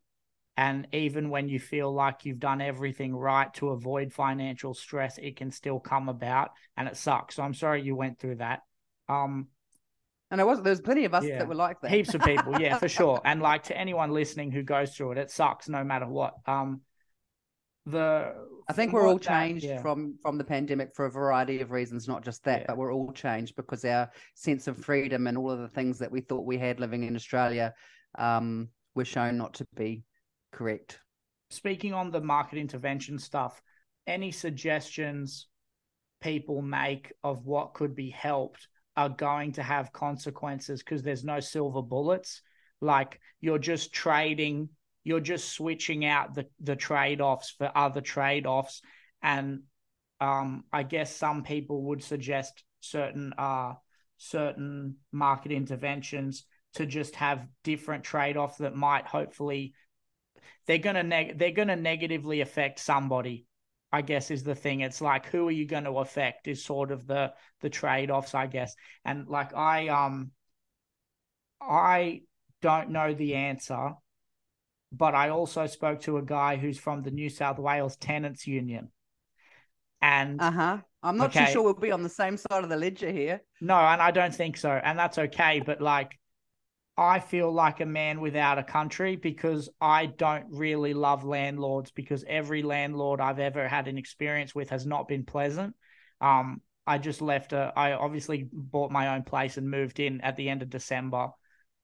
And 0.58 0.88
even 0.92 1.30
when 1.30 1.48
you 1.48 1.60
feel 1.60 1.94
like 1.94 2.26
you've 2.26 2.40
done 2.40 2.62
everything 2.62 3.16
right 3.16 3.52
to 3.56 3.70
avoid 3.70 4.12
financial 4.12 4.74
stress, 4.74 5.18
it 5.18 5.38
can 5.38 5.52
still 5.52 5.80
come 5.80 6.10
about 6.10 6.52
and 6.76 6.88
it 6.88 6.98
sucks. 6.98 7.36
So 7.36 7.44
I'm 7.44 7.54
sorry 7.54 7.82
you 7.82 7.96
went 7.96 8.20
through 8.20 8.36
that. 8.36 8.60
Um, 9.08 9.48
and 10.30 10.40
I 10.40 10.46
was 10.46 10.62
there's 10.62 10.82
plenty 10.82 11.06
of 11.06 11.14
us 11.14 11.26
yeah, 11.26 11.40
that 11.40 11.48
were 11.48 11.56
like 11.56 11.82
that. 11.82 11.92
Heaps 11.92 12.14
of 12.14 12.22
people, 12.22 12.60
yeah, 12.60 12.78
for 12.78 12.88
sure. 12.88 13.22
And 13.26 13.42
like 13.42 13.64
to 13.64 13.78
anyone 13.78 14.12
listening 14.12 14.52
who 14.52 14.64
goes 14.64 14.96
through 14.96 15.14
it, 15.14 15.18
it 15.18 15.32
sucks 15.32 15.68
no 15.68 15.84
matter 15.84 16.08
what. 16.08 16.36
Um, 16.46 16.82
the 17.86 18.34
I 18.70 18.74
think 18.74 18.94
we're 18.94 19.08
all 19.08 19.20
changed 19.20 19.66
that, 19.66 19.70
yeah. 19.70 19.82
from 19.82 20.18
from 20.22 20.38
the 20.38 20.44
pandemic 20.44 20.96
for 20.96 21.06
a 21.06 21.12
variety 21.12 21.62
of 21.62 21.72
reasons, 21.72 22.08
not 22.08 22.24
just 22.24 22.44
that, 22.46 22.62
yeah. 22.62 22.66
but 22.68 22.78
we're 22.78 22.94
all 22.94 23.12
changed 23.12 23.56
because 23.56 23.84
our 23.84 24.10
sense 24.36 24.68
of 24.68 24.78
freedom 24.78 25.28
and 25.28 25.38
all 25.38 25.52
of 25.52 25.60
the 25.60 25.68
things 25.68 26.00
that 26.00 26.12
we 26.12 26.22
thought 26.22 26.46
we 26.46 26.58
had 26.58 26.80
living 26.80 27.04
in 27.04 27.16
Australia 27.16 27.74
um, 28.18 28.70
were 28.96 29.06
shown 29.06 29.38
not 29.38 29.56
to 29.56 29.66
be 29.76 30.04
correct. 30.52 31.00
Speaking 31.50 31.94
on 31.94 32.12
the 32.12 32.22
market 32.22 32.58
intervention 32.58 33.20
stuff, 33.20 33.62
any 34.08 34.32
suggestions 34.32 35.48
people 36.22 36.62
make 36.62 37.12
of 37.24 37.46
what 37.46 37.74
could 37.74 37.96
be 37.96 38.10
helped 38.10 38.68
are 38.96 39.10
going 39.10 39.54
to 39.54 39.64
have 39.64 39.94
consequences 39.94 40.84
because 40.84 41.02
there's 41.02 41.24
no 41.24 41.40
silver 41.40 41.82
bullets. 41.82 42.42
Like 42.80 43.20
you're 43.40 43.60
just 43.60 43.94
trading 43.94 44.70
you're 45.04 45.20
just 45.20 45.50
switching 45.50 46.06
out 46.06 46.34
the 46.36 46.46
the 46.60 46.76
trade-offs 46.76 47.56
for 47.58 47.72
other 47.76 48.02
trade-offs 48.02 48.82
and 49.22 49.62
um, 50.20 50.64
I 50.72 50.84
guess 50.84 51.16
some 51.16 51.44
people 51.44 51.84
would 51.86 52.04
suggest 52.04 52.64
certain 52.82 53.34
uh 53.38 53.74
certain 54.18 54.96
market 55.12 55.52
interventions 55.52 56.46
to 56.76 56.86
just 56.86 57.16
have 57.16 57.48
different 57.64 58.04
trade-offs 58.04 58.58
that 58.58 58.76
might 58.76 59.08
hopefully 59.08 59.74
they're 60.65 60.77
gonna 60.77 61.04
neg- 61.04 61.38
they're 61.38 61.51
gonna 61.51 61.75
negatively 61.75 62.41
affect 62.41 62.80
somebody 62.80 63.45
I 63.93 64.01
guess 64.01 64.32
is 64.32 64.43
the 64.43 64.56
thing. 64.56 64.80
It's 64.80 65.01
like 65.01 65.25
who 65.25 65.49
are 65.49 65.51
you 65.51 65.65
going 65.65 65.84
to 65.84 65.99
affect 65.99 66.47
is 66.47 66.63
sort 66.63 66.91
of 66.91 67.06
the 67.08 67.34
the 67.60 67.69
trade 67.69 68.10
offs, 68.10 68.34
I 68.34 68.47
guess. 68.47 68.73
And 69.04 69.27
like 69.27 69.54
I 69.54 69.89
um 69.89 70.32
I 71.62 72.21
don't 72.62 72.91
know 72.91 73.13
the 73.13 73.36
answer 73.36 73.95
but 74.91 75.15
I 75.15 75.30
also 75.30 75.67
spoke 75.67 76.01
to 76.01 76.17
a 76.17 76.21
guy 76.21 76.58
who's 76.58 76.77
from 76.77 77.01
the 77.01 77.12
New 77.12 77.30
South 77.30 77.60
Wales 77.60 77.95
Tenants 77.95 78.45
Union. 78.45 78.89
And 80.01 80.41
uh 80.41 80.51
huh. 80.51 80.77
I'm 81.04 81.17
not 81.17 81.30
okay, 81.30 81.45
too 81.45 81.54
sure 81.54 81.63
we'll 81.63 81.73
be 81.73 81.91
on 81.91 82.04
the 82.04 82.10
same 82.10 82.38
side 82.38 82.63
of 82.63 82.69
the 82.69 82.75
ledger 82.75 83.12
here. 83.12 83.41
No, 83.62 83.75
and 83.75 84.01
I 84.01 84.12
don't 84.12 84.36
think 84.36 84.58
so. 84.58 84.69
And 84.69 84.99
that's 84.99 85.17
okay. 85.17 85.62
But 85.65 85.82
like, 85.82 86.19
I 86.97 87.19
feel 87.19 87.51
like 87.51 87.80
a 87.80 87.86
man 87.86 88.19
without 88.19 88.60
a 88.60 88.63
country 88.63 89.15
because 89.15 89.69
I 89.80 90.08
don't 90.08 90.47
really 90.51 90.93
love 90.93 91.23
landlords 91.23 91.91
because 91.91 92.25
every 92.27 92.63
landlord 92.63 93.21
I've 93.21 93.39
ever 93.39 93.67
had 93.67 93.88
an 93.88 93.97
experience 93.97 94.54
with 94.54 94.69
has 94.69 94.86
not 94.86 95.08
been 95.08 95.23
pleasant. 95.23 95.75
Um, 96.19 96.62
I 96.86 96.97
just 96.97 97.21
left 97.21 97.54
a, 97.54 97.71
I 97.75 97.93
obviously 97.93 98.49
bought 98.51 98.91
my 98.91 99.15
own 99.15 99.23
place 99.23 99.58
and 99.58 99.69
moved 99.69 99.99
in 99.99 100.21
at 100.21 100.36
the 100.36 100.49
end 100.49 100.62
of 100.62 100.69
December. 100.69 101.30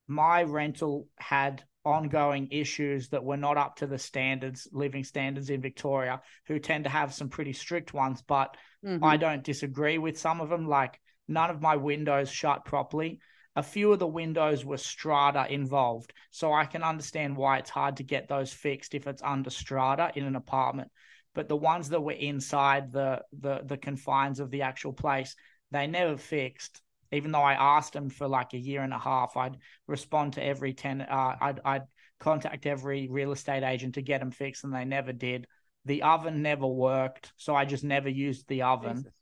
My 0.07 0.43
rental 0.43 1.07
had 1.17 1.63
ongoing 1.85 2.49
issues 2.51 3.09
that 3.09 3.23
were 3.23 3.37
not 3.37 3.57
up 3.57 3.77
to 3.77 3.87
the 3.87 3.97
standards, 3.97 4.67
living 4.73 5.05
standards 5.05 5.49
in 5.49 5.61
Victoria, 5.61 6.21
who 6.47 6.59
tend 6.59 6.83
to 6.83 6.89
have 6.89 7.13
some 7.13 7.29
pretty 7.29 7.53
strict 7.53 7.93
ones. 7.93 8.21
But 8.21 8.57
mm-hmm. 8.85 9.03
I 9.03 9.15
don't 9.15 9.43
disagree 9.43 9.97
with 9.97 10.19
some 10.19 10.41
of 10.41 10.49
them. 10.49 10.67
Like 10.67 10.99
none 11.27 11.49
of 11.49 11.61
my 11.61 11.77
windows 11.77 12.29
shut 12.29 12.65
properly. 12.65 13.19
A 13.57 13.63
few 13.63 13.91
of 13.91 13.99
the 13.99 14.07
windows 14.07 14.63
were 14.63 14.77
strata 14.77 15.51
involved. 15.51 16.13
So 16.31 16.53
I 16.53 16.63
can 16.63 16.83
understand 16.83 17.35
why 17.35 17.57
it's 17.57 17.69
hard 17.69 17.97
to 17.97 18.03
get 18.03 18.29
those 18.29 18.53
fixed 18.53 18.93
if 18.93 19.07
it's 19.07 19.21
under 19.21 19.49
strata 19.49 20.11
in 20.15 20.23
an 20.23 20.37
apartment. 20.37 20.89
But 21.35 21.49
the 21.49 21.57
ones 21.57 21.89
that 21.89 22.01
were 22.01 22.13
inside 22.13 22.93
the 22.93 23.23
the 23.37 23.61
the 23.65 23.77
confines 23.77 24.39
of 24.39 24.51
the 24.51 24.61
actual 24.61 24.93
place, 24.93 25.35
they 25.71 25.87
never 25.87 26.15
fixed 26.15 26.81
even 27.11 27.31
though 27.31 27.41
I 27.41 27.53
asked 27.53 27.93
them 27.93 28.09
for 28.09 28.27
like 28.27 28.53
a 28.53 28.57
year 28.57 28.81
and 28.81 28.93
a 28.93 28.99
half, 28.99 29.37
I'd 29.37 29.57
respond 29.87 30.33
to 30.33 30.43
every 30.43 30.73
10, 30.73 31.01
uh, 31.01 31.35
I'd, 31.39 31.61
I'd 31.63 31.83
contact 32.19 32.65
every 32.65 33.07
real 33.09 33.31
estate 33.31 33.63
agent 33.63 33.95
to 33.95 34.01
get 34.01 34.19
them 34.19 34.31
fixed, 34.31 34.63
and 34.63 34.73
they 34.73 34.85
never 34.85 35.13
did. 35.13 35.47
The 35.85 36.03
oven 36.03 36.41
never 36.41 36.67
worked. 36.67 37.31
So 37.37 37.55
I 37.55 37.65
just 37.65 37.83
never 37.83 38.09
used 38.09 38.47
the 38.47 38.63
oven. 38.63 38.97
Jesus. 38.97 39.13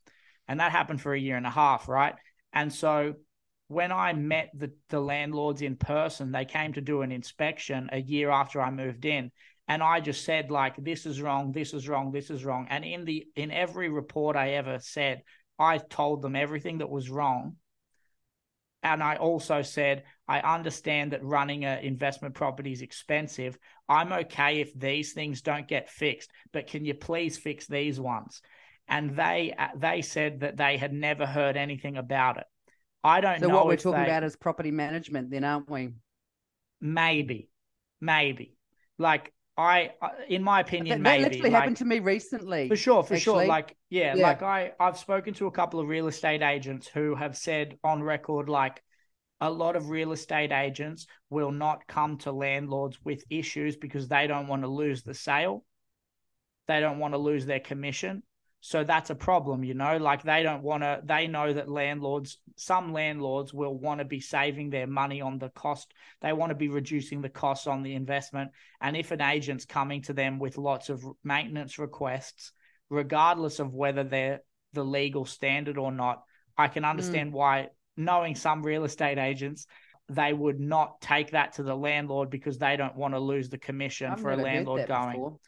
And 0.48 0.60
that 0.60 0.72
happened 0.72 1.00
for 1.00 1.12
a 1.12 1.18
year 1.18 1.36
and 1.36 1.46
a 1.46 1.50
half, 1.50 1.88
right? 1.88 2.14
And 2.52 2.72
so 2.72 3.14
when 3.68 3.92
I 3.92 4.12
met 4.12 4.50
the, 4.54 4.72
the 4.88 5.00
landlords 5.00 5.62
in 5.62 5.76
person, 5.76 6.32
they 6.32 6.44
came 6.44 6.72
to 6.74 6.80
do 6.80 7.02
an 7.02 7.12
inspection 7.12 7.88
a 7.92 8.00
year 8.00 8.30
after 8.30 8.60
I 8.60 8.70
moved 8.70 9.04
in. 9.04 9.30
And 9.68 9.82
I 9.82 10.00
just 10.00 10.24
said, 10.24 10.50
like, 10.50 10.76
this 10.76 11.06
is 11.06 11.20
wrong, 11.20 11.50
this 11.50 11.74
is 11.74 11.88
wrong, 11.88 12.12
this 12.12 12.30
is 12.30 12.44
wrong. 12.44 12.68
And 12.70 12.84
in 12.84 13.04
the 13.04 13.26
in 13.34 13.50
every 13.50 13.88
report 13.88 14.36
I 14.36 14.50
ever 14.50 14.78
said, 14.78 15.22
I 15.58 15.78
told 15.78 16.22
them 16.22 16.36
everything 16.36 16.78
that 16.78 16.90
was 16.90 17.10
wrong 17.10 17.56
and 18.86 19.02
I 19.02 19.16
also 19.16 19.62
said, 19.62 20.04
I 20.28 20.38
understand 20.38 21.10
that 21.10 21.24
running 21.24 21.64
an 21.64 21.80
investment 21.80 22.36
property 22.36 22.70
is 22.70 22.82
expensive. 22.82 23.58
I'm 23.88 24.12
okay 24.12 24.60
if 24.60 24.72
these 24.78 25.12
things 25.12 25.42
don't 25.42 25.66
get 25.66 25.90
fixed, 25.90 26.30
but 26.52 26.68
can 26.68 26.84
you 26.84 26.94
please 26.94 27.36
fix 27.36 27.66
these 27.66 27.98
ones? 27.98 28.42
And 28.86 29.16
they 29.16 29.54
uh, 29.58 29.68
they 29.74 30.02
said 30.02 30.40
that 30.40 30.56
they 30.56 30.76
had 30.76 30.92
never 30.92 31.26
heard 31.26 31.56
anything 31.56 31.96
about 31.96 32.38
it. 32.38 32.44
I 33.04 33.20
don't 33.20 33.40
so 33.40 33.46
know. 33.46 33.52
So 33.52 33.56
what 33.56 33.66
we're 33.66 33.76
talking 33.76 34.00
they, 34.00 34.06
about 34.06 34.24
is 34.24 34.36
property 34.36 34.70
management, 34.70 35.30
then, 35.30 35.44
aren't 35.44 35.70
we? 35.70 35.90
Maybe, 36.80 37.48
maybe. 38.00 38.56
Like 38.98 39.32
I, 39.56 39.92
in 40.28 40.42
my 40.42 40.60
opinion, 40.60 41.02
that, 41.02 41.10
maybe 41.10 41.24
that 41.24 41.32
literally 41.32 41.50
like, 41.50 41.60
happened 41.60 41.76
to 41.78 41.84
me 41.84 42.00
recently. 42.00 42.68
For 42.68 42.76
sure, 42.76 43.02
for 43.02 43.14
actually. 43.14 43.44
sure. 43.44 43.46
Like, 43.46 43.76
yeah, 43.90 44.14
yeah, 44.14 44.22
like 44.22 44.42
I, 44.42 44.72
I've 44.78 44.98
spoken 44.98 45.34
to 45.34 45.46
a 45.46 45.50
couple 45.50 45.80
of 45.80 45.88
real 45.88 46.08
estate 46.08 46.42
agents 46.42 46.86
who 46.86 47.14
have 47.14 47.36
said 47.36 47.78
on 47.82 48.02
record, 48.02 48.48
like, 48.48 48.82
a 49.38 49.50
lot 49.50 49.76
of 49.76 49.90
real 49.90 50.12
estate 50.12 50.50
agents 50.50 51.06
will 51.28 51.52
not 51.52 51.86
come 51.86 52.16
to 52.16 52.32
landlords 52.32 52.98
with 53.04 53.22
issues 53.28 53.76
because 53.76 54.08
they 54.08 54.26
don't 54.26 54.48
want 54.48 54.62
to 54.62 54.68
lose 54.68 55.02
the 55.02 55.12
sale. 55.12 55.62
They 56.68 56.80
don't 56.80 56.98
want 56.98 57.12
to 57.12 57.18
lose 57.18 57.44
their 57.44 57.60
commission. 57.60 58.22
So 58.60 58.82
that's 58.82 59.10
a 59.10 59.14
problem, 59.14 59.62
you 59.62 59.74
know, 59.74 59.96
like 59.96 60.24
they 60.24 60.42
don't 60.42 60.62
want 60.62 60.82
to, 60.82 61.00
they 61.04 61.28
know 61.28 61.52
that 61.52 61.68
landlords, 61.68 62.38
some 62.56 62.92
landlords 62.92 63.54
will 63.54 63.78
want 63.78 64.00
to 64.00 64.04
be 64.04 64.18
saving 64.18 64.70
their 64.70 64.88
money 64.88 65.20
on 65.20 65.38
the 65.38 65.50
cost. 65.50 65.92
They 66.20 66.32
want 66.32 66.50
to 66.50 66.56
be 66.56 66.68
reducing 66.68 67.20
the 67.20 67.28
costs 67.28 67.68
on 67.68 67.84
the 67.84 67.94
investment. 67.94 68.50
And 68.80 68.96
if 68.96 69.12
an 69.12 69.20
agent's 69.20 69.66
coming 69.66 70.02
to 70.02 70.12
them 70.12 70.40
with 70.40 70.58
lots 70.58 70.88
of 70.88 71.04
maintenance 71.22 71.78
requests, 71.78 72.50
regardless 72.90 73.60
of 73.60 73.74
whether 73.74 74.02
they're 74.02 74.40
the 74.72 74.84
legal 74.84 75.26
standard 75.26 75.78
or 75.78 75.92
not, 75.92 76.22
I 76.58 76.68
can 76.68 76.82
mm. 76.82 76.90
understand 76.90 77.30
mm. 77.30 77.34
why, 77.34 77.68
knowing 77.96 78.34
some 78.34 78.62
real 78.62 78.84
estate 78.84 79.18
agents, 79.18 79.66
they 80.08 80.32
would 80.32 80.60
not 80.60 81.00
take 81.00 81.32
that 81.32 81.54
to 81.54 81.62
the 81.62 81.74
landlord 81.74 82.30
because 82.30 82.58
they 82.58 82.76
don't 82.76 82.96
want 82.96 83.14
to 83.14 83.20
lose 83.20 83.48
the 83.48 83.58
commission 83.58 84.10
I've 84.10 84.20
for 84.20 84.30
a 84.30 84.36
landlord 84.36 84.86
going. 84.86 85.12
Before. 85.12 85.38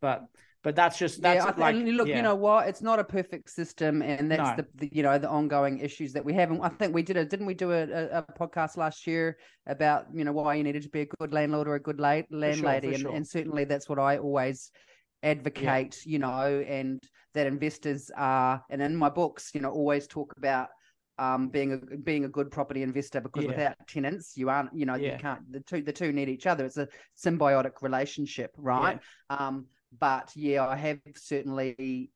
But 0.00 0.24
but 0.62 0.74
that's 0.74 0.98
just 0.98 1.22
that's 1.22 1.44
yeah, 1.44 1.52
like 1.56 1.76
look, 1.76 2.08
yeah. 2.08 2.16
you 2.16 2.22
know 2.22 2.34
what? 2.34 2.68
It's 2.68 2.82
not 2.82 2.98
a 2.98 3.04
perfect 3.04 3.50
system, 3.50 4.02
and 4.02 4.30
that's 4.30 4.56
no. 4.56 4.56
the, 4.56 4.66
the, 4.86 4.96
you 4.96 5.02
know 5.02 5.18
the 5.18 5.28
ongoing 5.28 5.78
issues 5.78 6.12
that 6.14 6.24
we 6.24 6.34
have. 6.34 6.50
And 6.50 6.62
I 6.62 6.68
think 6.68 6.94
we 6.94 7.02
did 7.02 7.16
a 7.16 7.24
didn't 7.24 7.46
we 7.46 7.54
do 7.54 7.72
a, 7.72 7.82
a, 7.82 8.18
a 8.18 8.24
podcast 8.38 8.76
last 8.76 9.06
year 9.06 9.36
about 9.66 10.06
you 10.12 10.24
know 10.24 10.32
why 10.32 10.54
you 10.54 10.64
needed 10.64 10.82
to 10.82 10.88
be 10.88 11.02
a 11.02 11.06
good 11.06 11.32
landlord 11.32 11.68
or 11.68 11.76
a 11.76 11.80
good 11.80 12.00
la- 12.00 12.22
landlady, 12.30 12.88
sure, 12.88 12.98
sure. 12.98 13.08
And, 13.08 13.16
and 13.18 13.26
certainly 13.26 13.64
that's 13.64 13.88
what 13.88 13.98
I 13.98 14.18
always 14.18 14.70
advocate. 15.22 15.98
Yeah. 16.04 16.12
You 16.12 16.18
know, 16.18 16.64
and 16.66 17.02
that 17.34 17.46
investors 17.46 18.10
are, 18.16 18.62
and 18.70 18.80
in 18.82 18.96
my 18.96 19.10
books, 19.10 19.50
you 19.54 19.60
know, 19.60 19.70
always 19.70 20.06
talk 20.06 20.32
about 20.36 20.68
um, 21.18 21.48
being 21.48 21.72
a 21.72 21.96
being 21.96 22.24
a 22.24 22.28
good 22.28 22.50
property 22.50 22.82
investor 22.82 23.20
because 23.20 23.44
yeah. 23.44 23.50
without 23.50 23.74
tenants 23.88 24.36
you 24.36 24.50
aren't 24.50 24.70
you 24.74 24.84
know 24.84 24.96
yeah. 24.96 25.12
you 25.12 25.18
can't 25.18 25.40
the 25.50 25.60
two 25.60 25.82
the 25.82 25.92
two 25.92 26.12
need 26.12 26.28
each 26.28 26.46
other 26.46 26.64
it's 26.66 26.76
a 26.76 26.88
symbiotic 27.16 27.80
relationship 27.80 28.50
right 28.58 28.98
yeah. 29.30 29.36
um 29.36 29.66
but 29.98 30.30
yeah, 30.34 30.66
I 30.66 30.76
have 30.76 31.00
certainly 31.16 32.10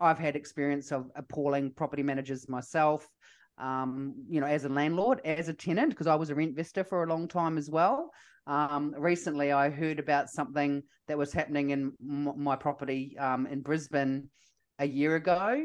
I've 0.00 0.18
had 0.18 0.36
experience 0.36 0.92
of 0.92 1.10
appalling 1.16 1.72
property 1.72 2.02
managers 2.02 2.48
myself. 2.48 3.08
um, 3.58 4.14
you 4.28 4.40
know, 4.40 4.46
as 4.46 4.64
a 4.64 4.68
landlord, 4.68 5.20
as 5.24 5.48
a 5.48 5.54
tenant, 5.54 5.90
because 5.90 6.08
I 6.08 6.16
was 6.16 6.30
a 6.30 6.34
rentvestor 6.34 6.84
for 6.86 7.04
a 7.04 7.06
long 7.06 7.28
time 7.28 7.56
as 7.56 7.70
well. 7.70 8.10
Um, 8.46 8.94
recently, 8.98 9.52
I 9.52 9.70
heard 9.70 9.98
about 10.00 10.28
something 10.28 10.82
that 11.06 11.16
was 11.16 11.32
happening 11.32 11.70
in 11.70 11.92
m- 12.02 12.34
my 12.36 12.56
property 12.56 13.16
um, 13.18 13.46
in 13.46 13.60
Brisbane 13.60 14.28
a 14.80 14.86
year 14.86 15.14
ago 15.14 15.64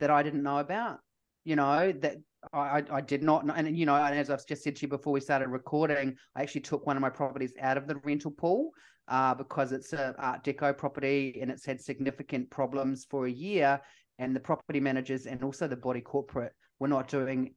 that 0.00 0.10
I 0.10 0.22
didn't 0.22 0.42
know 0.42 0.58
about. 0.58 0.98
You 1.44 1.56
know 1.56 1.92
that 1.92 2.16
I, 2.52 2.84
I 2.90 3.00
did 3.00 3.22
not 3.22 3.46
know, 3.46 3.54
and 3.54 3.76
you 3.76 3.86
know, 3.86 3.96
as 3.96 4.30
I've 4.30 4.46
just 4.46 4.62
said 4.62 4.76
to 4.76 4.82
you 4.82 4.88
before 4.88 5.12
we 5.12 5.20
started 5.20 5.48
recording, 5.48 6.16
I 6.36 6.42
actually 6.42 6.60
took 6.62 6.86
one 6.86 6.96
of 6.96 7.00
my 7.00 7.10
properties 7.10 7.54
out 7.60 7.76
of 7.76 7.86
the 7.88 7.96
rental 7.96 8.30
pool 8.30 8.70
uh, 9.08 9.34
because 9.34 9.72
it's 9.72 9.92
a 9.92 10.14
Art 10.18 10.44
Deco 10.44 10.76
property 10.76 11.38
and 11.40 11.50
it's 11.50 11.64
had 11.64 11.80
significant 11.80 12.50
problems 12.50 13.06
for 13.08 13.26
a 13.26 13.30
year, 13.30 13.80
and 14.18 14.34
the 14.34 14.40
property 14.40 14.80
managers 14.80 15.26
and 15.26 15.42
also 15.42 15.66
the 15.66 15.76
body 15.76 16.00
corporate 16.00 16.52
were 16.78 16.88
not 16.88 17.08
doing 17.08 17.54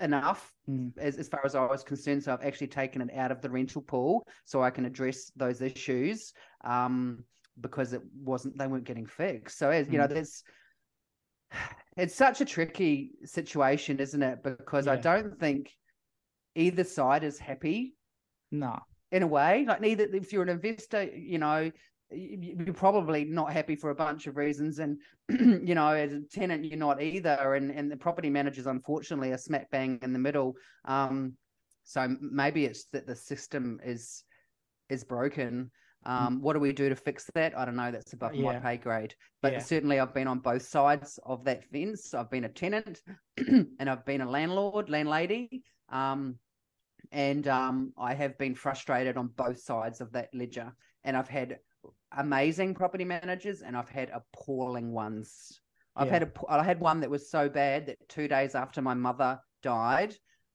enough 0.00 0.52
mm. 0.68 0.90
as, 0.98 1.16
as 1.16 1.28
far 1.28 1.44
as 1.44 1.54
I 1.54 1.66
was 1.66 1.82
concerned. 1.82 2.22
So 2.22 2.32
I've 2.32 2.44
actually 2.44 2.68
taken 2.68 3.02
it 3.02 3.16
out 3.16 3.30
of 3.30 3.40
the 3.40 3.50
rental 3.50 3.82
pool 3.82 4.26
so 4.44 4.62
I 4.62 4.70
can 4.70 4.84
address 4.84 5.30
those 5.36 5.60
issues 5.60 6.32
um, 6.64 7.24
because 7.60 7.92
it 7.92 8.02
wasn't 8.22 8.58
they 8.58 8.66
weren't 8.66 8.84
getting 8.84 9.06
fixed. 9.06 9.58
So 9.58 9.70
as 9.70 9.88
you 9.88 9.98
know, 9.98 10.06
hmm. 10.06 10.14
there's 10.14 10.42
it's 11.96 12.14
such 12.14 12.40
a 12.40 12.44
tricky 12.44 13.12
situation, 13.24 13.98
isn't 13.98 14.22
it? 14.22 14.42
Because 14.42 14.86
yeah. 14.86 14.92
I 14.92 14.96
don't 14.96 15.38
think 15.38 15.70
either 16.54 16.84
side 16.84 17.24
is 17.24 17.38
happy. 17.38 17.94
No. 18.50 18.78
In 19.12 19.22
a 19.22 19.26
way, 19.26 19.64
like 19.66 19.80
neither 19.80 20.04
if 20.12 20.32
you're 20.32 20.42
an 20.42 20.48
investor, 20.48 21.02
you 21.02 21.38
know, 21.38 21.70
you're 22.12 22.74
probably 22.74 23.24
not 23.24 23.52
happy 23.52 23.76
for 23.76 23.90
a 23.90 23.94
bunch 23.94 24.26
of 24.26 24.36
reasons 24.36 24.78
and 24.78 24.98
you 25.28 25.74
know 25.74 25.88
as 25.88 26.12
a 26.12 26.20
tenant 26.32 26.64
you're 26.64 26.78
not 26.78 27.00
either 27.00 27.54
and 27.54 27.70
and 27.70 27.90
the 27.90 27.96
property 27.96 28.28
managers 28.28 28.66
unfortunately 28.66 29.30
are 29.30 29.38
smack 29.38 29.70
bang 29.70 29.98
in 30.02 30.12
the 30.12 30.18
middle. 30.18 30.56
Um 30.84 31.34
so 31.84 32.16
maybe 32.20 32.64
it's 32.64 32.86
that 32.92 33.06
the 33.06 33.16
system 33.16 33.80
is 33.84 34.24
is 34.88 35.04
broken. 35.04 35.70
Mm. 36.06 36.10
um 36.10 36.42
what 36.42 36.54
do 36.54 36.60
we 36.60 36.72
do 36.72 36.88
to 36.88 36.96
fix 36.96 37.30
that? 37.34 37.56
I 37.56 37.64
don't 37.64 37.76
know. 37.76 37.92
That's 37.92 38.12
above 38.12 38.34
yeah. 38.34 38.44
my 38.44 38.58
pay 38.58 38.76
grade. 38.76 39.14
But 39.40 39.52
yeah. 39.52 39.58
certainly 39.60 40.00
i've 40.00 40.14
been 40.14 40.28
on 40.28 40.40
both 40.40 40.62
sides 40.62 41.18
of 41.24 41.44
that 41.44 41.64
fence. 41.64 42.12
I've 42.12 42.30
been 42.30 42.44
a 42.44 42.48
tenant 42.48 43.02
and 43.36 43.88
i've 43.88 44.04
been 44.04 44.20
a 44.20 44.28
landlord 44.28 44.90
landlady. 44.90 45.62
Um 45.90 46.36
and 47.12 47.48
um 47.48 47.92
i 47.98 48.14
have 48.14 48.36
been 48.38 48.54
frustrated 48.54 49.16
on 49.16 49.28
both 49.36 49.60
sides 49.60 50.00
of 50.00 50.12
that 50.12 50.28
ledger 50.32 50.72
and 51.04 51.16
i've 51.16 51.28
had 51.28 51.58
amazing 52.16 52.74
property 52.74 53.04
managers 53.04 53.62
and 53.62 53.76
I've 53.76 53.88
had 53.88 54.10
appalling 54.10 54.92
ones. 54.92 55.60
I've 55.96 56.06
yeah. 56.08 56.12
had 56.14 56.22
a 56.22 56.32
I 56.48 56.62
had 56.62 56.80
one 56.80 57.00
that 57.00 57.10
was 57.10 57.30
so 57.30 57.48
bad 57.48 57.86
that 57.86 57.96
two 58.08 58.28
days 58.28 58.54
after 58.54 58.80
my 58.80 58.94
mother 58.94 59.40
died, 59.62 60.14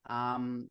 um, 0.10 0.70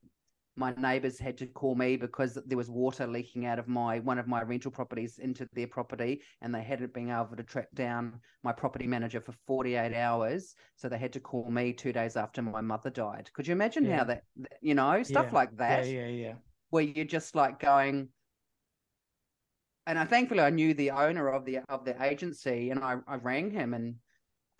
my 0.56 0.72
neighbors 0.76 1.18
had 1.18 1.36
to 1.38 1.46
call 1.46 1.74
me 1.74 1.96
because 1.96 2.38
there 2.46 2.58
was 2.58 2.70
water 2.70 3.06
leaking 3.06 3.46
out 3.46 3.58
of 3.58 3.66
my 3.68 3.98
one 4.00 4.18
of 4.18 4.26
my 4.26 4.42
rental 4.42 4.70
properties 4.70 5.18
into 5.18 5.48
their 5.52 5.66
property 5.66 6.22
and 6.42 6.54
they 6.54 6.62
hadn't 6.62 6.94
been 6.94 7.10
able 7.10 7.36
to 7.36 7.42
track 7.42 7.68
down 7.74 8.20
my 8.42 8.52
property 8.52 8.86
manager 8.86 9.20
for 9.20 9.34
48 9.46 9.94
hours 9.94 10.54
so 10.76 10.88
they 10.88 10.98
had 10.98 11.12
to 11.12 11.20
call 11.20 11.50
me 11.50 11.72
two 11.72 11.92
days 11.92 12.16
after 12.16 12.42
my 12.42 12.60
mother 12.60 12.90
died 12.90 13.30
could 13.32 13.46
you 13.46 13.52
imagine 13.52 13.84
yeah. 13.84 13.98
how 13.98 14.04
that 14.04 14.22
you 14.60 14.74
know 14.74 15.02
stuff 15.02 15.26
yeah. 15.28 15.34
like 15.34 15.56
that 15.56 15.86
yeah 15.86 16.06
yeah 16.06 16.06
yeah 16.06 16.32
where 16.70 16.84
you're 16.84 17.04
just 17.04 17.34
like 17.34 17.58
going 17.58 18.08
and 19.86 19.98
I 19.98 20.04
thankfully 20.04 20.40
I 20.40 20.50
knew 20.50 20.74
the 20.74 20.90
owner 20.90 21.28
of 21.28 21.44
the 21.44 21.58
of 21.68 21.84
the 21.84 22.02
agency, 22.02 22.70
and 22.70 22.82
I, 22.82 22.96
I 23.06 23.16
rang 23.16 23.50
him 23.50 23.74
and 23.74 23.96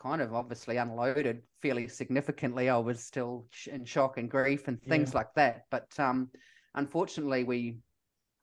kind 0.04 0.20
of 0.20 0.34
obviously 0.34 0.76
unloaded 0.76 1.42
fairly 1.62 1.88
significantly. 1.88 2.68
I 2.68 2.76
was 2.76 3.02
still 3.02 3.46
in 3.70 3.84
shock 3.84 4.18
and 4.18 4.30
grief 4.30 4.68
and 4.68 4.80
things 4.82 5.10
yeah. 5.12 5.18
like 5.18 5.34
that. 5.34 5.62
But 5.70 5.88
um, 5.98 6.28
unfortunately, 6.74 7.44
we 7.44 7.78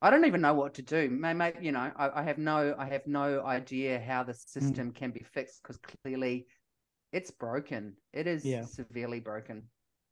I 0.02 0.10
don't 0.10 0.26
even 0.26 0.42
know 0.42 0.56
what 0.56 0.74
to 0.76 0.82
do. 0.82 1.10
Maybe 1.10 1.54
you 1.62 1.72
know 1.72 1.92
I, 1.96 2.22
I 2.22 2.24
have 2.24 2.38
no 2.38 2.76
I 2.78 2.86
have 2.86 3.06
no 3.06 3.46
idea 3.46 4.00
how 4.00 4.24
the 4.24 4.34
mm. 4.34 4.50
system 4.50 4.92
mm. 4.92 4.96
can 4.96 5.12
be 5.12 5.24
fixed 5.34 5.62
because 5.62 5.78
clearly 6.04 6.48
it's 7.14 7.32
broken. 7.32 7.94
It 8.12 8.26
is 8.28 8.44
yeah. 8.44 8.64
severely 8.64 9.20
broken. 9.20 9.64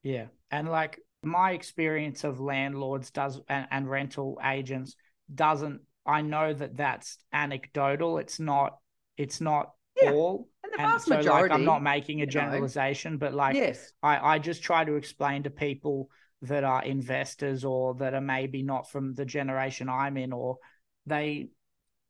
Yeah, 0.04 0.28
and 0.52 0.70
like 0.70 1.00
my 1.24 1.52
experience 1.52 2.24
of 2.24 2.40
landlords 2.40 3.12
does 3.12 3.42
and, 3.50 3.68
and 3.72 3.90
rental 3.90 4.40
agents 4.44 4.96
doesn't 5.34 5.82
I 6.06 6.22
know 6.22 6.54
that 6.54 6.78
that's 6.78 7.18
anecdotal. 7.34 8.18
It's 8.18 8.40
not. 8.40 8.78
It's 9.18 9.42
not 9.42 9.74
yeah. 10.02 10.12
all. 10.12 10.50
And 10.64 10.74
the 10.74 10.78
vast 10.78 11.08
and 11.08 11.14
so, 11.14 11.18
majority. 11.18 11.50
Like, 11.50 11.60
I'm 11.60 11.66
not 11.66 11.84
making 11.84 12.22
a 12.22 12.26
generalization, 12.26 13.14
know. 13.14 13.20
but 13.20 13.34
like, 13.34 13.56
yes, 13.56 13.92
I 14.04 14.36
I 14.36 14.40
just 14.40 14.64
try 14.64 14.86
to 14.86 14.96
explain 14.96 15.44
to 15.44 15.50
people 15.50 16.10
that 16.44 16.64
are 16.64 16.84
investors 16.84 17.66
or 17.66 17.96
that 17.96 18.14
are 18.14 18.22
maybe 18.22 18.64
not 18.64 18.90
from 18.90 19.14
the 19.14 19.26
generation 19.26 19.90
I'm 19.90 20.18
in, 20.18 20.32
or 20.34 20.58
they 21.06 21.50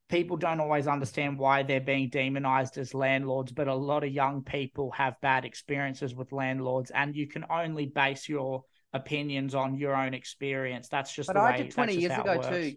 people 0.10 0.38
don't 0.38 0.60
always 0.60 0.88
understand 0.88 1.38
why 1.38 1.64
they're 1.64 1.80
being 1.80 2.10
demonized 2.10 2.78
as 2.78 2.94
landlords, 2.94 3.52
but 3.52 3.68
a 3.68 3.76
lot 3.76 4.04
of 4.04 4.12
young 4.12 4.44
people 4.44 4.92
have 4.92 5.22
bad 5.22 5.46
experiences 5.46 6.16
with 6.16 6.32
landlords, 6.32 6.92
and 6.92 7.16
you 7.16 7.28
can 7.28 7.46
only 7.50 7.86
base 7.86 8.28
your 8.28 8.64
opinions 8.94 9.54
on 9.54 9.78
your 9.78 9.96
own 9.96 10.14
experience. 10.14 10.90
That's 10.90 11.14
just. 11.14 11.28
But 11.28 11.38
I 11.38 11.52
way, 11.52 11.58
did 11.58 11.72
twenty 11.72 11.96
years 11.96 12.18
ago 12.18 12.42
too. 12.42 12.76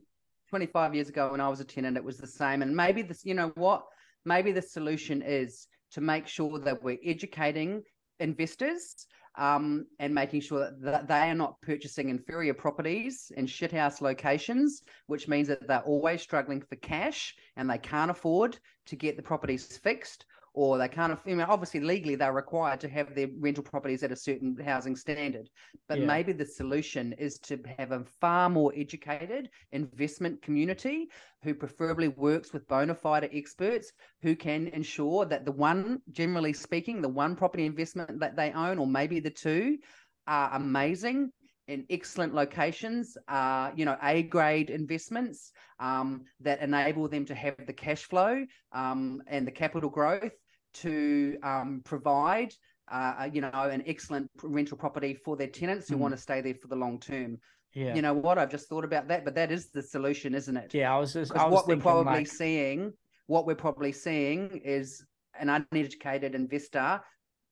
25 0.53 0.95
years 0.95 1.09
ago 1.09 1.31
when 1.31 1.41
I 1.41 1.49
was 1.49 1.61
a 1.61 1.65
tenant, 1.65 1.97
it 1.97 2.05
was 2.05 2.19
the 2.19 2.27
same. 2.27 2.61
And 2.61 2.77
maybe 2.77 3.01
this, 3.01 3.25
you 3.25 3.33
know 3.33 3.53
what? 3.55 3.87
Maybe 4.25 4.53
the 4.53 4.63
solution 4.63 5.23
is 5.23 5.67
to 5.93 6.01
make 6.01 6.27
sure 6.27 6.59
that 6.59 6.83
we're 6.83 6.99
educating 7.05 7.83
investors 8.21 9.07
um, 9.37 9.87
and 9.99 10.15
making 10.15 10.41
sure 10.41 10.71
that 10.81 11.09
they 11.09 11.31
are 11.31 11.35
not 11.35 11.61
purchasing 11.63 12.09
inferior 12.09 12.55
properties 12.55 13.33
in 13.37 13.47
shithouse 13.47 14.01
locations, 14.01 14.83
which 15.07 15.29
means 15.29 15.49
that 15.49 15.67
they're 15.67 15.81
always 15.81 16.21
struggling 16.21 16.61
for 16.61 16.77
cash 16.77 17.35
and 17.57 17.69
they 17.69 17.79
can't 17.79 18.11
afford 18.11 18.59
to 18.87 18.97
get 18.97 19.17
the 19.17 19.23
properties 19.23 19.79
fixed 19.79 20.27
or 20.55 20.77
they 20.77 20.89
can't, 20.89 21.19
you 21.25 21.37
know, 21.37 21.47
obviously 21.49 21.81
legally 21.81 22.15
they're 22.15 22.33
required 22.33 22.81
to 22.81 22.89
have 22.89 23.15
their 23.15 23.29
rental 23.39 23.65
properties 23.65 24.03
at 24.03 24.13
a 24.13 24.17
certain 24.17 24.57
housing 24.59 24.95
standard. 24.95 25.49
But 25.89 26.01
yeah. 26.01 26.07
maybe 26.07 26.33
the 26.33 26.45
solution 26.45 27.15
is 27.15 27.39
to 27.41 27.59
have 27.79 27.93
a 27.93 28.05
far 28.21 28.51
more 28.51 28.73
educated 28.77 29.49
investment 29.73 30.43
community 30.43 31.09
who 31.43 31.55
preferably 31.55 32.09
works 32.09 32.53
with 32.53 32.69
bona 32.69 32.95
fide 32.95 33.31
experts 33.33 33.93
who 34.21 34.37
can 34.37 34.69
ensure 34.69 35.25
that 35.25 35.45
the 35.45 35.53
one, 35.53 36.01
generally 36.11 36.53
speaking, 36.53 37.01
the 37.01 37.09
one 37.09 37.35
property 37.35 37.65
investment 37.65 38.21
that 38.21 38.37
they 38.37 38.53
own, 38.53 38.79
or 38.79 38.87
maybe 38.87 39.21
the 39.21 39.31
two, 39.31 39.79
are 40.27 40.51
amazing 40.55 41.31
in 41.69 41.87
excellent 41.91 42.35
locations, 42.35 43.17
uh, 43.29 43.71
you 43.75 43.85
know, 43.85 43.97
A 44.03 44.25
grade 44.25 44.69
investments 44.69 45.53
um, 45.81 46.23
that 46.41 46.61
enable 46.61 47.09
them 47.09 47.25
to 47.27 47.35
have 47.35 47.55
the 47.67 47.73
cash 47.73 48.03
flow 48.05 48.45
um, 48.73 49.23
and 49.27 49.47
the 49.47 49.51
capital 49.51 49.89
growth 49.89 50.33
to 50.75 51.37
um, 51.43 51.83
provide, 51.85 52.55
uh, 52.91 53.29
you 53.33 53.41
know, 53.41 53.51
an 53.53 53.83
excellent 53.87 54.31
rental 54.43 54.77
property 54.77 55.15
for 55.15 55.37
their 55.37 55.49
tenants 55.49 55.89
who 55.89 55.97
mm. 55.97 56.01
want 56.01 56.15
to 56.15 56.21
stay 56.21 56.41
there 56.41 56.55
for 56.55 56.69
the 56.69 56.77
long 56.77 56.99
term. 56.99 57.39
Yeah. 57.75 57.95
You 57.95 58.03
know 58.03 58.13
what? 58.13 58.39
I've 58.39 58.51
just 58.51 58.69
thought 58.69 58.85
about 58.85 59.09
that, 59.09 59.25
but 59.25 59.35
that 59.35 59.51
is 59.51 59.71
the 59.71 59.83
solution, 59.83 60.35
isn't 60.35 60.57
it? 60.57 60.75
Yeah, 60.75 60.95
I 60.95 60.99
was 60.99 61.15
just. 61.15 61.33
I 61.33 61.45
was 61.45 61.55
what 61.55 61.69
we're 61.69 61.77
probably 61.77 62.13
like... 62.13 62.27
seeing, 62.27 62.93
what 63.27 63.47
we're 63.47 63.55
probably 63.55 63.93
seeing 63.93 64.61
is 64.65 65.05
an 65.41 65.49
uneducated 65.49 66.35
investor 66.35 67.01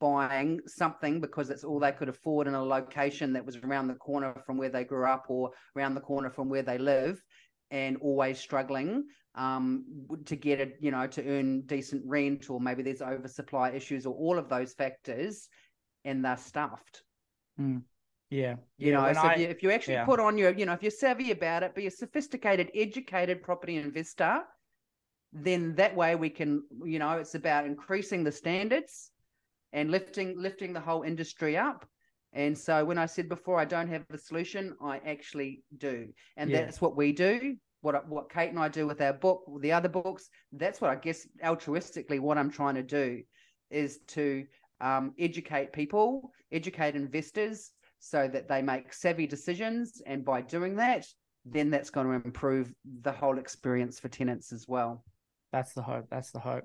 buying 0.00 0.60
something 0.66 1.20
because 1.20 1.50
it's 1.50 1.64
all 1.64 1.78
they 1.78 1.92
could 1.92 2.08
afford 2.08 2.46
in 2.46 2.54
a 2.54 2.62
location 2.62 3.32
that 3.34 3.44
was 3.44 3.56
around 3.56 3.86
the 3.86 3.94
corner 3.94 4.34
from 4.46 4.56
where 4.56 4.70
they 4.70 4.84
grew 4.84 5.06
up 5.06 5.26
or 5.28 5.50
around 5.76 5.94
the 5.94 6.00
corner 6.00 6.30
from 6.30 6.48
where 6.48 6.62
they 6.62 6.78
live 6.78 7.22
and 7.70 7.96
always 7.98 8.38
struggling 8.38 9.04
um, 9.34 9.84
to 10.24 10.36
get 10.36 10.60
it, 10.60 10.76
you 10.80 10.90
know, 10.90 11.06
to 11.06 11.26
earn 11.26 11.62
decent 11.62 12.02
rent, 12.04 12.50
or 12.50 12.60
maybe 12.60 12.82
there's 12.82 13.02
oversupply 13.02 13.70
issues, 13.70 14.06
or 14.06 14.14
all 14.14 14.38
of 14.38 14.48
those 14.48 14.74
factors, 14.74 15.48
and 16.04 16.24
they're 16.24 16.36
stuffed. 16.36 17.02
Mm. 17.60 17.82
Yeah, 18.30 18.56
you 18.78 18.92
yeah, 18.92 19.00
know, 19.00 19.12
so 19.12 19.20
I, 19.20 19.32
if, 19.32 19.40
you, 19.40 19.46
if 19.48 19.62
you 19.64 19.70
actually 19.72 19.94
yeah. 19.94 20.04
put 20.04 20.20
on 20.20 20.38
your, 20.38 20.52
you 20.52 20.64
know, 20.64 20.72
if 20.72 20.82
you're 20.82 20.90
savvy 20.92 21.32
about 21.32 21.64
it, 21.64 21.74
be 21.74 21.88
a 21.88 21.90
sophisticated, 21.90 22.70
educated 22.76 23.42
property 23.42 23.76
investor, 23.76 24.42
then 25.32 25.74
that 25.74 25.96
way 25.96 26.14
we 26.14 26.30
can, 26.30 26.62
you 26.84 27.00
know, 27.00 27.12
it's 27.18 27.34
about 27.34 27.66
increasing 27.66 28.22
the 28.22 28.30
standards 28.30 29.10
and 29.72 29.90
lifting 29.90 30.34
lifting 30.36 30.72
the 30.72 30.80
whole 30.80 31.02
industry 31.02 31.56
up. 31.56 31.86
And 32.32 32.56
so 32.56 32.84
when 32.84 32.98
I 32.98 33.06
said 33.06 33.28
before 33.28 33.58
I 33.58 33.64
don't 33.64 33.88
have 33.88 34.04
a 34.10 34.18
solution, 34.18 34.76
I 34.80 35.00
actually 35.04 35.62
do. 35.78 36.08
And 36.36 36.50
yeah. 36.50 36.62
that's 36.62 36.80
what 36.80 36.96
we 36.96 37.12
do. 37.12 37.56
What 37.82 38.06
what 38.08 38.30
Kate 38.30 38.50
and 38.50 38.58
I 38.58 38.68
do 38.68 38.86
with 38.86 39.00
our 39.00 39.12
book, 39.12 39.42
the 39.60 39.72
other 39.72 39.88
books, 39.88 40.28
that's 40.52 40.80
what 40.80 40.90
I 40.90 40.96
guess 40.96 41.26
altruistically 41.42 42.20
what 42.20 42.36
I'm 42.36 42.50
trying 42.50 42.74
to 42.74 42.82
do 42.82 43.22
is 43.70 44.00
to 44.08 44.44
um, 44.80 45.14
educate 45.18 45.72
people, 45.72 46.30
educate 46.52 46.94
investors 46.94 47.72
so 47.98 48.28
that 48.28 48.48
they 48.48 48.62
make 48.62 48.92
savvy 48.92 49.26
decisions. 49.26 50.02
And 50.06 50.24
by 50.24 50.40
doing 50.42 50.76
that, 50.76 51.06
then 51.44 51.70
that's 51.70 51.90
going 51.90 52.06
to 52.06 52.12
improve 52.12 52.72
the 53.02 53.12
whole 53.12 53.38
experience 53.38 53.98
for 53.98 54.08
tenants 54.08 54.52
as 54.52 54.66
well. 54.68 55.04
That's 55.52 55.72
the 55.72 55.82
hope. 55.82 56.06
That's 56.10 56.30
the 56.30 56.40
hope. 56.40 56.64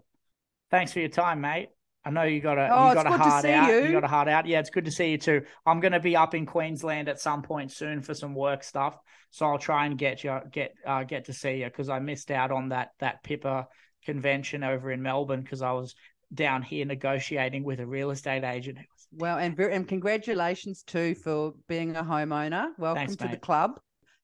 Thanks 0.70 0.92
for 0.92 1.00
your 1.00 1.10
time, 1.10 1.42
mate. 1.42 1.70
I 2.06 2.12
know 2.12 2.24
you 2.24 2.40
got 2.40 2.60
a 2.60 2.70
oh, 2.72 2.90
you 2.90 2.94
got 2.94 3.08
a 3.08 3.18
heart 3.18 3.46
out. 3.46 3.68
You. 3.68 3.86
you. 3.88 3.92
got 3.92 4.04
a 4.04 4.08
heart 4.08 4.28
out. 4.28 4.46
Yeah, 4.46 4.60
it's 4.60 4.70
good 4.70 4.86
to 4.86 4.92
see 4.92 5.12
you 5.12 5.18
too. 5.18 5.42
I'm 5.66 5.80
gonna 5.80 6.00
be 6.00 6.16
up 6.16 6.36
in 6.36 6.46
Queensland 6.46 7.10
at 7.10 7.20
some 7.20 7.42
point 7.42 7.72
soon 7.72 8.02
for 8.02 8.14
some 8.14 8.36
work 8.36 8.64
stuff, 8.64 9.00
so 9.32 9.48
I'll 9.48 9.58
try 9.58 9.88
and 9.88 9.98
get 9.98 10.24
you 10.24 10.40
get 10.52 10.76
uh, 10.86 11.04
get 11.04 11.26
to 11.26 11.34
see 11.34 11.62
you 11.62 11.66
because 11.66 11.90
I 11.90 11.98
missed 11.98 12.30
out 12.30 12.52
on 12.52 12.70
that 12.70 12.90
that 13.00 13.24
PIPA 13.24 13.66
convention 14.06 14.64
over 14.64 14.92
in 14.92 15.02
Melbourne 15.02 15.42
because 15.42 15.64
I 15.64 15.72
was 15.72 15.96
down 16.32 16.62
here 16.62 16.86
negotiating 16.86 17.64
with 17.64 17.80
a 17.80 17.88
real 17.88 18.12
estate 18.12 18.44
agent. 18.44 18.78
Well, 19.12 19.40
and 19.40 19.58
and 19.60 19.88
congratulations 19.88 20.84
too 20.84 21.16
for 21.16 21.54
being 21.68 21.96
a 21.96 22.04
homeowner. 22.04 22.68
Welcome 22.78 23.00
Thanks, 23.00 23.16
to 23.16 23.26
mate. 23.26 23.32
the 23.32 23.38
club. 23.38 23.80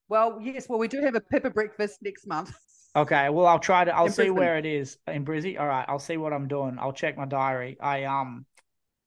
Well, 0.08 0.40
yes, 0.40 0.68
well 0.70 0.78
we 0.78 0.88
do 0.88 1.02
have 1.02 1.16
a 1.16 1.22
PIPA 1.22 1.54
breakfast 1.54 2.00
next 2.04 2.28
month. 2.28 2.54
Okay, 2.96 3.30
well 3.30 3.46
I'll 3.46 3.60
try 3.60 3.86
to. 3.86 3.96
I'll 3.96 4.08
in 4.08 4.12
see 4.12 4.24
Brisbane. 4.24 4.36
where 4.36 4.58
it 4.58 4.66
is 4.66 4.98
in 5.08 5.24
Brizzy. 5.24 5.58
All 5.60 5.68
right, 5.68 5.86
I'll 5.88 6.00
see 6.00 6.18
what 6.18 6.34
I'm 6.34 6.48
doing. 6.48 6.78
I'll 6.80 6.92
check 6.92 7.18
my 7.18 7.26
diary. 7.26 7.78
I 7.80 8.04
um 8.04 8.46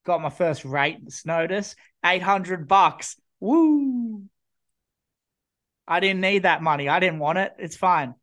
got 0.06 0.22
my 0.22 0.30
first 0.30 0.64
rates 0.64 1.26
notice, 1.26 1.76
eight 2.04 2.22
hundred 2.22 2.66
bucks. 2.66 3.16
Woo! 3.40 4.22
I 5.86 6.00
didn't 6.00 6.22
need 6.22 6.44
that 6.44 6.62
money. 6.62 6.88
I 6.88 6.98
didn't 6.98 7.18
want 7.18 7.36
it. 7.36 7.52
It's 7.58 7.76
fine. 7.76 8.14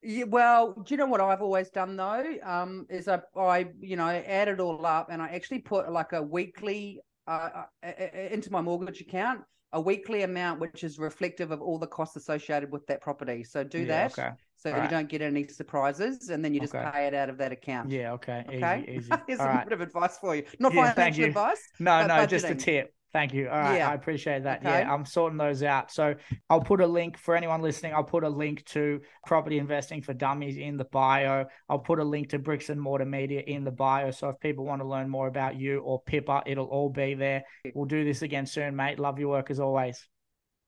Yeah, 0.00 0.24
well, 0.24 0.74
do 0.74 0.94
you 0.94 0.96
know 0.96 1.06
what 1.06 1.20
I've 1.20 1.42
always 1.42 1.70
done 1.70 1.96
though? 1.96 2.36
Um, 2.44 2.86
is 2.88 3.08
I, 3.08 3.20
I, 3.36 3.66
you 3.80 3.96
know, 3.96 4.06
add 4.06 4.46
it 4.46 4.60
all 4.60 4.86
up 4.86 5.08
and 5.10 5.20
I 5.20 5.30
actually 5.30 5.58
put 5.58 5.90
like 5.90 6.12
a 6.12 6.22
weekly 6.22 7.00
uh, 7.26 7.64
uh 7.84 7.90
into 8.30 8.52
my 8.52 8.60
mortgage 8.60 9.00
account, 9.00 9.40
a 9.72 9.80
weekly 9.80 10.22
amount 10.22 10.60
which 10.60 10.84
is 10.84 11.00
reflective 11.00 11.50
of 11.50 11.60
all 11.60 11.80
the 11.80 11.88
costs 11.88 12.14
associated 12.14 12.70
with 12.70 12.86
that 12.86 13.00
property. 13.00 13.42
So 13.42 13.64
do 13.64 13.80
yeah, 13.80 13.86
that. 14.06 14.12
Okay 14.16 14.30
so 14.58 14.82
you 14.82 14.88
don't 14.88 15.08
get 15.08 15.22
any 15.22 15.46
surprises, 15.46 16.30
and 16.30 16.44
then 16.44 16.52
you 16.52 16.60
just 16.60 16.74
okay. 16.74 16.90
pay 16.92 17.06
it 17.06 17.14
out 17.14 17.30
of 17.30 17.38
that 17.38 17.52
account. 17.52 17.90
Yeah, 17.90 18.12
okay, 18.14 18.44
okay. 18.48 18.84
Easy, 18.88 18.98
easy. 18.98 19.12
Here's 19.26 19.38
All 19.40 19.46
a 19.46 19.50
right. 19.50 19.64
bit 19.64 19.72
of 19.72 19.80
advice 19.80 20.18
for 20.18 20.34
you. 20.34 20.42
Not 20.58 20.74
yeah, 20.74 20.92
financial 20.92 21.24
advice. 21.26 21.62
No, 21.78 22.04
no, 22.06 22.14
budgeting. 22.14 22.28
just 22.28 22.44
a 22.46 22.54
tip. 22.56 22.94
Thank 23.12 23.32
you. 23.32 23.48
All 23.48 23.58
right, 23.58 23.78
yeah. 23.78 23.90
I 23.90 23.94
appreciate 23.94 24.42
that. 24.42 24.60
Okay. 24.60 24.80
Yeah, 24.80 24.92
I'm 24.92 25.06
sorting 25.06 25.38
those 25.38 25.62
out. 25.62 25.90
So 25.90 26.14
I'll 26.50 26.60
put 26.60 26.82
a 26.82 26.86
link 26.86 27.16
for 27.16 27.34
anyone 27.34 27.62
listening. 27.62 27.94
I'll 27.94 28.04
put 28.04 28.22
a 28.22 28.28
link 28.28 28.64
to 28.66 29.00
Property 29.26 29.58
Investing 29.58 30.02
for 30.02 30.12
Dummies 30.12 30.58
in 30.58 30.76
the 30.76 30.84
bio. 30.84 31.46
I'll 31.70 31.78
put 31.78 32.00
a 32.00 32.04
link 32.04 32.30
to 32.30 32.38
Bricks 32.38 32.68
and 32.68 32.80
Mortar 32.80 33.06
Media 33.06 33.40
in 33.46 33.64
the 33.64 33.70
bio. 33.70 34.10
So 34.10 34.28
if 34.28 34.40
people 34.40 34.66
want 34.66 34.82
to 34.82 34.86
learn 34.86 35.08
more 35.08 35.26
about 35.26 35.56
you 35.56 35.78
or 35.80 36.02
PIPA, 36.02 36.42
it'll 36.46 36.66
all 36.66 36.90
be 36.90 37.14
there. 37.14 37.44
We'll 37.74 37.86
do 37.86 38.04
this 38.04 38.20
again 38.20 38.44
soon, 38.44 38.76
mate. 38.76 38.98
Love 38.98 39.18
your 39.18 39.28
work 39.28 39.50
as 39.50 39.58
always. 39.58 40.06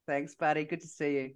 Thanks, 0.07 0.34
buddy. 0.34 0.64
Good 0.64 0.80
to 0.80 0.88
see 0.88 1.12
you. 1.12 1.30